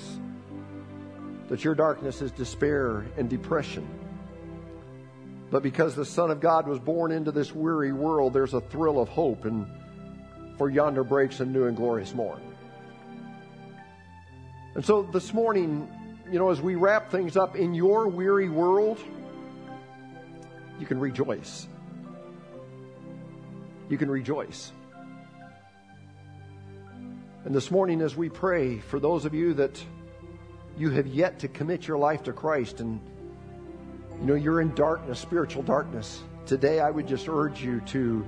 that 1.50 1.66
your 1.66 1.76
darkness 1.76 2.22
is 2.22 2.32
despair 2.32 3.06
and 3.18 3.30
depression. 3.30 3.86
But 5.52 5.64
because 5.64 5.96
the 5.96 6.06
Son 6.06 6.32
of 6.32 6.40
God 6.40 6.68
was 6.68 6.80
born 6.80 7.12
into 7.12 7.32
this 7.32 7.54
weary 7.54 7.94
world, 7.94 8.34
there's 8.34 8.54
a 8.54 8.62
thrill 8.62 9.00
of 9.00 9.10
hope, 9.10 9.46
and 9.46 9.68
for 10.58 10.70
yonder 10.70 11.04
breaks 11.04 11.40
a 11.40 11.46
new 11.46 11.66
and 11.66 11.78
glorious 11.78 12.14
morn. 12.14 12.42
And 14.74 14.84
so 14.84 15.04
this 15.04 15.34
morning, 15.34 15.88
you 16.32 16.40
know, 16.40 16.50
as 16.50 16.62
we 16.62 16.76
wrap 16.76 17.12
things 17.12 17.38
up 17.38 17.56
in 17.56 17.74
your 17.74 18.08
weary 18.08 18.50
world, 18.50 19.00
you 20.80 20.86
can 20.86 21.00
rejoice 21.00 21.68
you 23.90 23.98
can 23.98 24.10
rejoice. 24.10 24.72
And 27.46 27.54
this 27.54 27.70
morning, 27.70 28.02
as 28.02 28.16
we 28.16 28.30
pray 28.30 28.80
for 28.80 29.00
those 29.00 29.26
of 29.26 29.34
you 29.34 29.54
that 29.56 29.84
you 30.78 30.90
have 30.90 31.08
yet 31.08 31.40
to 31.40 31.48
commit 31.48 31.88
your 31.88 31.98
life 31.98 32.24
to 32.24 32.34
Christ 32.34 32.80
and 32.80 33.00
you 34.20 34.26
know 34.26 34.36
you're 34.36 34.62
in 34.62 34.74
darkness, 34.76 35.20
spiritual 35.20 35.64
darkness, 35.64 36.22
today 36.46 36.80
I 36.80 36.90
would 36.90 37.08
just 37.08 37.28
urge 37.28 37.62
you 37.62 37.82
to 37.88 38.26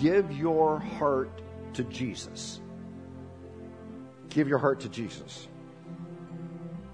give 0.00 0.30
your 0.32 0.78
heart 0.78 1.30
to 1.74 1.84
Jesus. 1.84 2.60
Give 4.28 4.48
your 4.48 4.58
heart 4.58 4.80
to 4.80 4.88
Jesus. 4.88 5.48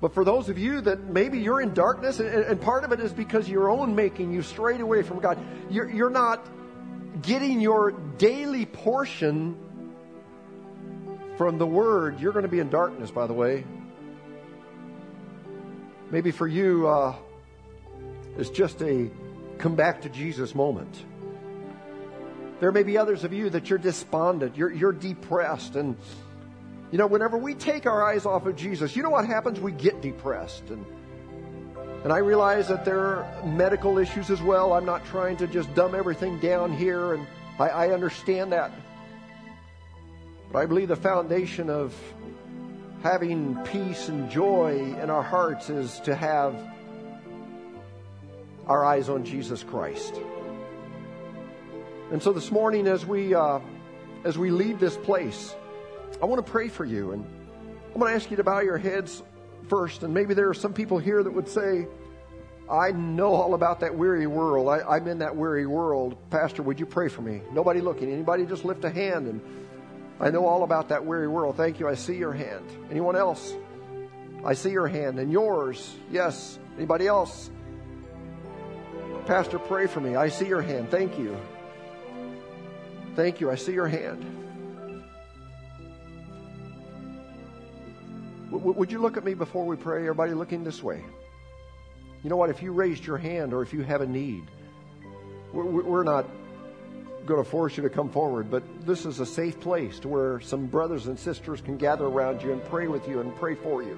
But 0.01 0.13
for 0.13 0.25
those 0.25 0.49
of 0.49 0.59
you 0.59 0.81
that 0.83 1.05
maybe 1.05 1.39
you're 1.39 1.63
in 1.63 1.73
darkness, 1.73 2.21
and, 2.21 2.61
part 2.61 2.85
of 2.85 2.93
it 2.93 3.01
is 3.01 3.13
because 3.13 3.49
your 3.49 3.71
own 3.71 3.95
making 3.95 4.33
you 4.33 4.43
strayed 4.43 4.81
away 4.81 5.03
from 5.03 5.19
God, 5.19 5.39
you're, 5.71 5.91
you're 5.91 6.11
not 6.11 6.47
getting 7.23 7.61
your 7.61 7.93
daily 8.19 8.67
portion 8.67 9.57
from 11.39 11.59
the 11.59 11.67
Word, 11.67 12.21
you're 12.21 12.33
going 12.33 12.45
to 12.45 12.51
be 12.51 12.61
in 12.61 12.69
darkness, 12.71 13.11
by 13.11 13.27
the 13.27 13.33
way. 13.33 13.65
Maybe 16.11 16.31
for 16.31 16.47
you, 16.47 16.87
uh, 16.87 17.17
it's 18.37 18.51
just 18.51 18.83
a 18.83 19.11
come 19.59 19.77
back 19.77 20.03
to 20.03 20.09
Jesus 20.09 20.55
moment. 20.55 21.05
There 22.61 22.73
may 22.73 22.83
be 22.83 22.97
others 22.99 23.25
of 23.25 23.33
you 23.33 23.51
that 23.51 23.69
you're 23.69 23.79
despondent, 23.79 24.57
you're, 24.57 24.73
you're 24.73 24.93
depressed. 24.93 25.77
And, 25.77 25.97
you 26.91 26.99
know, 26.99 27.07
whenever 27.07 27.37
we 27.37 27.55
take 27.55 27.87
our 27.87 28.05
eyes 28.05 28.27
off 28.27 28.47
of 28.47 28.57
Jesus, 28.57 28.97
you 28.97 29.03
know 29.03 29.11
what 29.11 29.27
happens? 29.27 29.61
We 29.61 29.73
get 29.73 30.01
depressed. 30.01 30.71
And, 30.71 30.85
and 32.05 32.13
I 32.13 32.19
realize 32.19 32.69
that 32.69 32.85
there 32.85 33.01
are 33.01 33.45
medical 33.45 33.99
issues 33.99 34.31
as 34.31 34.41
well. 34.43 34.73
I'm 34.73 34.85
not 34.85 35.05
trying 35.07 35.37
to 35.39 35.47
just 35.47 35.75
dumb 35.75 35.95
everything 35.95 36.39
down 36.39 36.77
here, 36.77 37.15
and 37.15 37.27
I, 37.59 37.69
I 37.69 37.89
understand 37.91 38.53
that. 38.53 38.73
But 40.53 40.59
I 40.61 40.67
believe 40.67 40.89
the 40.89 40.97
foundation 40.97 41.71
of 41.71 41.95
having 43.03 43.57
peace 43.65 44.09
and 44.09 44.31
joy 44.31 44.97
in 45.03 45.11
our 45.11 45.23
hearts 45.23 45.71
is 45.71 46.01
to 46.01 46.15
have 46.15 46.55
our 48.67 48.85
eyes 48.85 49.09
on 49.09 49.25
Jesus 49.25 49.63
Christ. 49.63 50.21
And 52.11 52.23
so 52.23 52.33
this 52.33 52.51
morning, 52.51 52.87
as 52.87 53.05
we 53.05 53.35
uh, 53.35 53.61
as 54.25 54.39
we 54.39 54.51
leave 54.51 54.79
this 54.79 54.97
place, 54.97 55.55
I 56.23 56.27
want 56.27 56.45
to 56.45 56.51
pray 56.51 56.69
for 56.69 56.85
you, 56.85 57.13
and 57.13 57.25
I'm 57.93 58.01
going 58.01 58.11
to 58.11 58.17
ask 58.17 58.31
you 58.31 58.37
to 58.37 58.45
bow 58.45 58.61
your 58.61 58.79
heads 58.79 59.23
first. 59.69 60.03
And 60.03 60.15
maybe 60.15 60.35
there 60.35 60.49
are 60.49 60.55
some 60.55 60.73
people 60.73 60.99
here 60.99 61.23
that 61.23 61.31
would 61.31 61.49
say, 61.49 61.87
"I 62.71 62.93
know 62.93 63.35
all 63.35 63.55
about 63.55 63.81
that 63.81 63.95
weary 63.95 64.27
world. 64.27 64.69
I, 64.69 64.81
I'm 64.81 65.09
in 65.09 65.19
that 65.19 65.35
weary 65.35 65.67
world." 65.67 66.17
Pastor, 66.31 66.63
would 66.63 66.79
you 66.79 66.87
pray 66.87 67.09
for 67.09 67.23
me? 67.23 67.43
Nobody 67.53 67.81
looking. 67.81 68.13
Anybody 68.13 68.47
just 68.47 68.65
lift 68.65 68.85
a 68.85 68.91
hand, 68.91 69.27
and 69.27 69.41
I 70.21 70.31
know 70.31 70.47
all 70.47 70.63
about 70.63 70.91
that 70.91 71.05
weary 71.05 71.29
world. 71.29 71.57
Thank 71.57 71.81
you. 71.81 71.89
I 71.89 71.95
see 71.95 72.17
your 72.17 72.33
hand. 72.33 72.65
Anyone 72.91 73.17
else? 73.17 73.55
I 74.45 74.55
see 74.55 74.71
your 74.71 74.87
hand 74.87 75.19
and 75.19 75.33
yours. 75.33 75.97
Yes. 76.11 76.59
Anybody 76.77 77.07
else? 77.07 77.51
Pastor, 79.27 79.59
pray 79.59 79.87
for 79.87 80.01
me. 80.01 80.17
I 80.17 80.29
see 80.29 80.47
your 80.47 80.61
hand. 80.61 80.91
Thank 80.91 81.19
you. 81.19 81.35
Thank 83.17 83.41
you. 83.41 83.51
I 83.51 83.55
see 83.55 83.73
your 83.73 83.89
hand. 83.89 84.23
W- 88.51 88.73
would 88.73 88.93
you 88.93 88.99
look 88.99 89.17
at 89.17 89.25
me 89.25 89.33
before 89.33 89.65
we 89.65 89.77
pray? 89.77 90.01
Everybody 90.03 90.35
looking 90.35 90.63
this 90.63 90.83
way. 90.83 91.03
You 92.23 92.29
know 92.31 92.37
what? 92.37 92.51
If 92.51 92.63
you 92.63 92.73
raised 92.73 93.07
your 93.07 93.17
hand 93.17 93.55
or 93.55 93.63
if 93.63 93.73
you 93.73 93.83
have 93.83 94.03
a 94.03 94.07
need, 94.07 94.45
we're 95.53 96.05
not 96.05 96.27
going 97.25 97.43
to 97.43 97.49
force 97.49 97.79
you 97.79 97.83
to 97.83 97.89
come 97.89 98.11
forward, 98.11 98.51
but 98.51 98.63
this 98.85 99.07
is 99.07 99.21
a 99.21 99.27
safe 99.27 99.59
place 99.61 99.99
to 100.01 100.09
where 100.09 100.41
some 100.41 100.67
brothers 100.67 101.07
and 101.07 101.19
sisters 101.19 101.63
can 101.63 101.79
gather 101.79 102.05
around 102.05 102.43
you 102.43 102.53
and 102.53 102.63
pray 102.67 102.89
with 102.89 103.09
you 103.09 103.21
and 103.21 103.35
pray 103.37 103.55
for 103.55 103.83
you. 103.83 103.97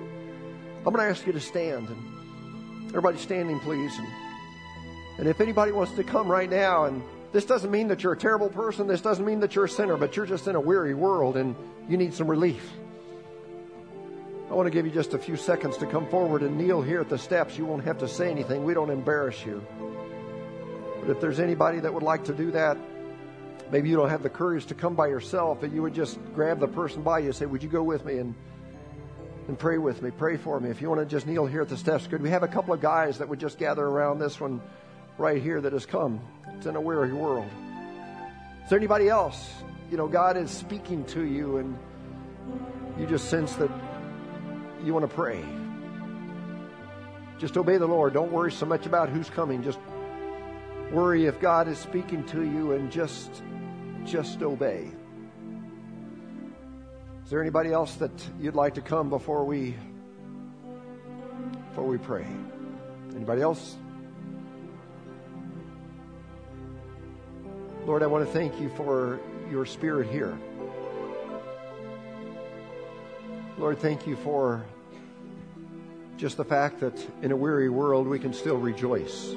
I'm 0.78 0.92
going 0.92 1.04
to 1.04 1.10
ask 1.10 1.26
you 1.26 1.32
to 1.32 1.40
stand. 1.40 1.88
And 1.88 2.88
everybody 2.88 3.18
standing, 3.18 3.58
please. 3.60 3.92
And, 3.98 4.06
and 5.18 5.28
if 5.28 5.40
anybody 5.40 5.72
wants 5.72 5.92
to 5.92 6.04
come 6.04 6.30
right 6.30 6.50
now 6.50 6.84
and 6.84 7.02
this 7.32 7.44
doesn't 7.44 7.70
mean 7.70 7.88
that 7.88 8.02
you're 8.02 8.14
a 8.14 8.16
terrible 8.16 8.48
person. 8.48 8.86
This 8.86 9.02
doesn't 9.02 9.24
mean 9.24 9.40
that 9.40 9.54
you're 9.54 9.66
a 9.66 9.68
sinner, 9.68 9.98
but 9.98 10.16
you're 10.16 10.24
just 10.24 10.48
in 10.48 10.56
a 10.56 10.60
weary 10.60 10.94
world 10.94 11.36
and 11.36 11.54
you 11.86 11.98
need 11.98 12.14
some 12.14 12.28
relief. 12.28 12.72
I 14.50 14.54
want 14.54 14.66
to 14.66 14.70
give 14.70 14.86
you 14.86 14.92
just 14.92 15.12
a 15.12 15.18
few 15.18 15.36
seconds 15.36 15.76
to 15.78 15.86
come 15.86 16.08
forward 16.08 16.42
and 16.42 16.56
kneel 16.56 16.80
here 16.80 17.00
at 17.00 17.10
the 17.10 17.18
steps. 17.18 17.58
You 17.58 17.66
won't 17.66 17.84
have 17.84 17.98
to 17.98 18.08
say 18.08 18.30
anything. 18.30 18.64
We 18.64 18.74
don't 18.74 18.90
embarrass 18.90 19.44
you. 19.44 19.62
But 21.00 21.10
if 21.10 21.20
there's 21.20 21.40
anybody 21.40 21.80
that 21.80 21.92
would 21.92 22.02
like 22.02 22.24
to 22.24 22.32
do 22.32 22.52
that, 22.52 22.78
maybe 23.70 23.88
you 23.88 23.96
don't 23.96 24.08
have 24.08 24.22
the 24.22 24.30
courage 24.30 24.64
to 24.66 24.74
come 24.74 24.94
by 24.94 25.08
yourself, 25.08 25.62
and 25.62 25.74
you 25.74 25.82
would 25.82 25.94
just 25.94 26.18
grab 26.32 26.60
the 26.60 26.68
person 26.68 27.02
by 27.02 27.18
you 27.18 27.26
and 27.26 27.34
say, 27.34 27.44
Would 27.44 27.62
you 27.62 27.68
go 27.68 27.82
with 27.82 28.04
me 28.04 28.18
and 28.18 28.34
and 29.48 29.58
pray 29.58 29.78
with 29.78 30.00
me? 30.00 30.10
Pray 30.10 30.36
for 30.36 30.58
me. 30.58 30.70
If 30.70 30.80
you 30.80 30.88
want 30.88 31.00
to 31.00 31.06
just 31.06 31.26
kneel 31.26 31.44
here 31.44 31.60
at 31.60 31.68
the 31.68 31.76
steps, 31.76 32.06
good. 32.06 32.22
We 32.22 32.30
have 32.30 32.44
a 32.44 32.48
couple 32.48 32.72
of 32.72 32.80
guys 32.80 33.18
that 33.18 33.28
would 33.28 33.40
just 33.40 33.58
gather 33.58 33.84
around 33.84 34.20
this 34.20 34.40
one 34.40 34.62
right 35.18 35.42
here 35.42 35.60
that 35.60 35.72
has 35.72 35.86
come. 35.86 36.20
It's 36.56 36.66
in 36.66 36.76
a 36.76 36.80
weary 36.80 37.12
world. 37.12 37.48
Is 38.64 38.70
there 38.70 38.78
anybody 38.78 39.08
else? 39.08 39.52
You 39.90 39.96
know, 39.96 40.08
God 40.08 40.36
is 40.36 40.50
speaking 40.50 41.04
to 41.06 41.24
you 41.24 41.58
and 41.58 41.78
you 42.98 43.06
just 43.06 43.30
sense 43.30 43.54
that 43.54 43.70
you 44.84 44.92
want 44.92 45.08
to 45.08 45.14
pray. 45.14 45.44
Just 47.38 47.56
obey 47.56 47.76
the 47.76 47.86
Lord. 47.86 48.14
Don't 48.14 48.32
worry 48.32 48.50
so 48.50 48.66
much 48.66 48.86
about 48.86 49.08
who's 49.08 49.28
coming. 49.28 49.62
Just 49.62 49.78
worry 50.90 51.26
if 51.26 51.40
God 51.40 51.68
is 51.68 51.78
speaking 51.78 52.24
to 52.26 52.42
you 52.42 52.72
and 52.72 52.90
just 52.90 53.42
just 54.04 54.42
obey. 54.42 54.90
Is 57.24 57.30
there 57.30 57.42
anybody 57.42 57.72
else 57.72 57.96
that 57.96 58.12
you'd 58.40 58.54
like 58.54 58.74
to 58.74 58.80
come 58.80 59.10
before 59.10 59.44
we 59.44 59.74
before 61.68 61.84
we 61.84 61.98
pray? 61.98 62.26
Anybody 63.14 63.42
else? 63.42 63.76
Lord, 67.87 68.03
I 68.03 68.09
want 68.09 68.26
to 68.26 68.32
thank 68.32 68.61
you 68.61 68.68
for 68.70 69.20
your 69.49 69.64
spirit 69.64 70.09
here. 70.09 70.37
Lord, 73.59 73.78
thank 73.78 74.09
you 74.09 74.16
for 74.16 74.66
just 76.16 76.37
the 76.37 76.45
fact 76.45 76.80
that 76.80 77.01
in 77.22 77.30
a 77.30 77.37
weary 77.37 77.68
world 77.68 78.09
we 78.09 78.18
can 78.18 78.32
still 78.32 78.57
rejoice. 78.57 79.37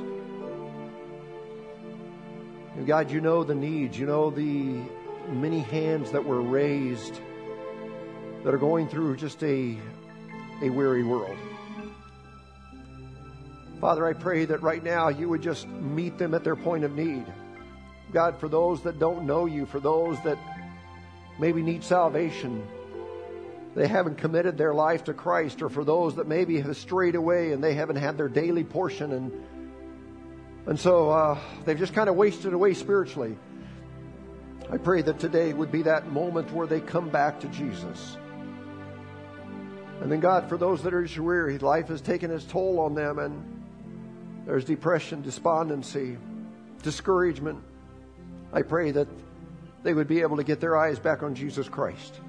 And 2.76 2.88
God, 2.88 3.12
you 3.12 3.22
know 3.22 3.44
the 3.44 3.54
needs, 3.54 4.00
you 4.00 4.08
know 4.08 4.32
the 4.32 4.82
many 5.32 5.60
hands 5.60 6.10
that 6.10 6.26
were 6.26 6.42
raised 6.42 7.22
that 8.44 8.52
are 8.52 8.58
going 8.58 8.90
through 8.90 9.18
just 9.18 9.44
a, 9.44 9.78
a 10.64 10.72
weary 10.72 11.04
world. 11.04 11.38
Father, 13.80 14.08
I 14.08 14.14
pray 14.14 14.46
that 14.46 14.64
right 14.64 14.84
now 14.84 15.10
you 15.10 15.30
would 15.30 15.44
just 15.44 15.68
meet 15.68 16.18
them 16.18 16.34
at 16.34 16.44
their 16.44 16.56
point 16.56 16.84
of 16.84 16.96
need. 16.96 17.28
God, 18.12 18.40
for 18.40 18.50
those 18.50 18.82
that 18.84 19.00
don't 19.00 19.26
know 19.26 19.46
you, 19.46 19.66
for 19.66 19.80
those 19.80 20.22
that 20.24 20.38
maybe 21.40 21.62
need 21.62 21.84
salvation, 21.84 22.68
they 23.76 23.88
haven't 23.88 24.18
committed 24.18 24.58
their 24.58 24.74
life 24.74 25.06
to 25.06 25.14
Christ, 25.14 25.62
or 25.62 25.70
for 25.70 25.84
those 25.84 26.16
that 26.16 26.28
maybe 26.28 26.60
have 26.60 26.76
strayed 26.76 27.16
away 27.16 27.52
and 27.52 27.64
they 27.64 27.76
haven't 27.76 27.98
had 27.98 28.18
their 28.18 28.30
daily 28.30 28.64
portion 28.64 29.12
and 29.14 29.32
and 30.66 30.80
so 30.80 31.10
uh, 31.10 31.40
they've 31.66 31.80
just 31.80 31.96
kind 31.96 32.10
of 32.10 32.16
wasted 32.16 32.54
away 32.54 32.76
spiritually. 32.76 33.36
I 34.72 34.78
pray 34.78 35.02
that 35.02 35.20
today 35.20 35.52
would 35.52 35.72
be 35.72 35.82
that 35.82 36.12
moment 36.12 36.52
where 36.52 36.68
they 36.68 36.80
come 36.80 37.10
back 37.10 37.40
to 37.40 37.48
Jesus. 37.48 38.18
And 40.02 40.12
then, 40.12 40.20
God, 40.20 40.48
for 40.48 40.58
those 40.58 40.84
that 40.84 40.94
are 40.94 41.08
weary, 41.22 41.58
life 41.58 41.88
has 41.88 42.02
taken 42.02 42.30
its 42.30 42.46
toll 42.46 42.80
on 42.80 42.94
them, 42.94 43.18
and 43.18 43.64
there's 44.46 44.64
depression, 44.64 45.24
despondency, 45.24 46.18
discouragement. 46.84 47.64
I 48.52 48.62
pray 48.64 48.92
that 48.92 49.08
they 49.84 49.94
would 49.94 50.08
be 50.08 50.22
able 50.22 50.38
to 50.38 50.44
get 50.44 50.60
their 50.60 50.78
eyes 50.78 51.00
back 51.00 51.24
on 51.24 51.36
Jesus 51.36 51.70
Christ. 51.70 52.20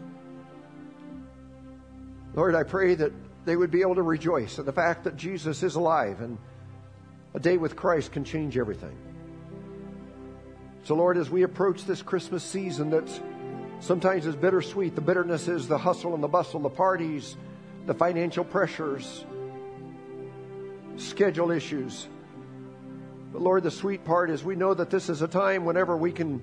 Lord, 2.35 2.55
I 2.55 2.63
pray 2.63 2.95
that 2.95 3.13
they 3.45 3.57
would 3.57 3.71
be 3.71 3.81
able 3.81 3.97
to 3.97 4.03
rejoice 4.03 4.59
at 4.59 4.67
the 4.67 4.73
fact 4.73 5.05
that 5.05 5.17
Jesus 5.17 5.63
is 5.63 5.75
alive 5.75 6.21
and 6.21 6.39
a 7.35 7.41
day 7.41 7.57
with 7.57 7.77
Christ 7.77 8.13
can 8.13 8.25
change 8.25 8.57
everything. 8.57 8.97
So, 10.85 10.95
Lord, 10.95 11.17
as 11.17 11.31
we 11.31 11.43
approach 11.43 11.85
this 11.85 12.03
Christmas 12.03 12.43
season 12.43 12.91
that 12.91 13.09
sometimes 13.81 14.27
is 14.27 14.37
bittersweet, 14.37 14.95
the 14.95 15.01
bitterness 15.01 15.49
is 15.49 15.69
the 15.69 15.79
hustle 15.79 16.15
and 16.15 16.23
the 16.23 16.29
bustle, 16.29 16.61
the 16.61 16.71
parties, 16.71 17.37
the 17.87 17.95
financial 17.95 18.45
pressures, 18.45 19.25
schedule 20.97 21.51
issues. 21.51 22.09
But 23.33 23.43
Lord, 23.43 23.63
the 23.63 23.71
sweet 23.71 24.05
part 24.05 24.31
is 24.31 24.43
we 24.43 24.57
know 24.57 24.75
that 24.75 24.91
this 24.91 25.09
is 25.09 25.23
a 25.23 25.29
time 25.29 25.65
whenever 25.65 25.97
we 25.97 26.13
can 26.13 26.43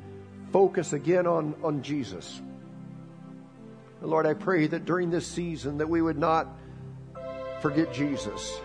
focus 0.52 0.94
again 0.94 1.28
on, 1.28 1.56
on 1.64 1.84
Jesus. 1.84 2.42
And 4.02 4.10
Lord, 4.10 4.26
I 4.26 4.34
pray 4.34 4.68
that 4.68 4.86
during 4.86 5.10
this 5.10 5.28
season 5.28 5.80
that 5.80 5.90
we 5.90 6.02
would 6.02 6.18
not 6.18 6.48
forget 7.62 7.94
Jesus. 7.94 8.60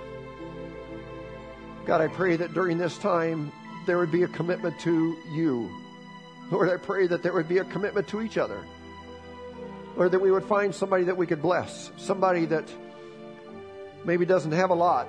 God, 1.85 2.01
I 2.01 2.07
pray 2.07 2.37
that 2.37 2.55
during 2.55 2.79
this 2.79 2.97
time 2.99 3.51
there 3.87 3.99
would 3.99 4.13
be 4.13 4.23
a 4.23 4.29
commitment 4.29 4.79
to 4.81 5.17
you. 5.33 5.69
Lord, 6.51 6.69
I 6.69 6.77
pray 6.77 7.07
that 7.09 7.23
there 7.23 7.33
would 7.33 7.49
be 7.49 7.59
a 7.59 7.65
commitment 7.65 8.07
to 8.09 8.23
each 8.23 8.39
other. 8.39 8.63
Lord, 9.97 10.13
that 10.13 10.21
we 10.21 10.31
would 10.31 10.45
find 10.45 10.75
somebody 10.75 11.05
that 11.05 11.17
we 11.17 11.27
could 11.27 11.43
bless, 11.43 11.91
somebody 11.97 12.47
that 12.47 12.71
maybe 14.05 14.25
doesn't 14.25 14.53
have 14.53 14.71
a 14.71 14.75
lot, 14.75 15.09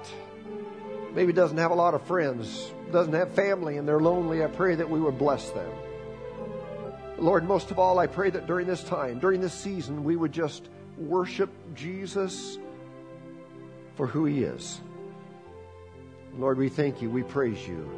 maybe 1.14 1.34
doesn't 1.34 1.58
have 1.58 1.72
a 1.72 1.76
lot 1.76 1.94
of 1.94 2.02
friends, 2.04 2.72
doesn't 2.92 3.14
have 3.14 3.34
family, 3.34 3.78
and 3.78 3.88
they're 3.88 4.00
lonely. 4.00 4.44
I 4.44 4.48
pray 4.48 4.76
that 4.76 4.90
we 4.90 5.00
would 5.00 5.18
bless 5.18 5.50
them. 5.52 5.72
Lord, 7.18 7.48
most 7.48 7.72
of 7.72 7.80
all, 7.80 8.00
I 8.00 8.08
pray 8.08 8.30
that 8.32 8.48
during 8.48 8.68
this 8.68 8.84
time, 8.84 9.20
during 9.20 9.40
this 9.40 9.54
season, 9.54 10.04
we 10.04 10.16
would 10.16 10.32
just 10.32 10.68
worship 10.98 11.50
Jesus 11.76 12.58
for 13.96 14.08
who 14.08 14.26
he 14.26 14.44
is. 14.44 14.82
Lord, 16.38 16.58
we 16.58 16.70
thank 16.70 17.02
you. 17.02 17.10
We 17.10 17.24
praise 17.24 17.68
you. 17.68 17.90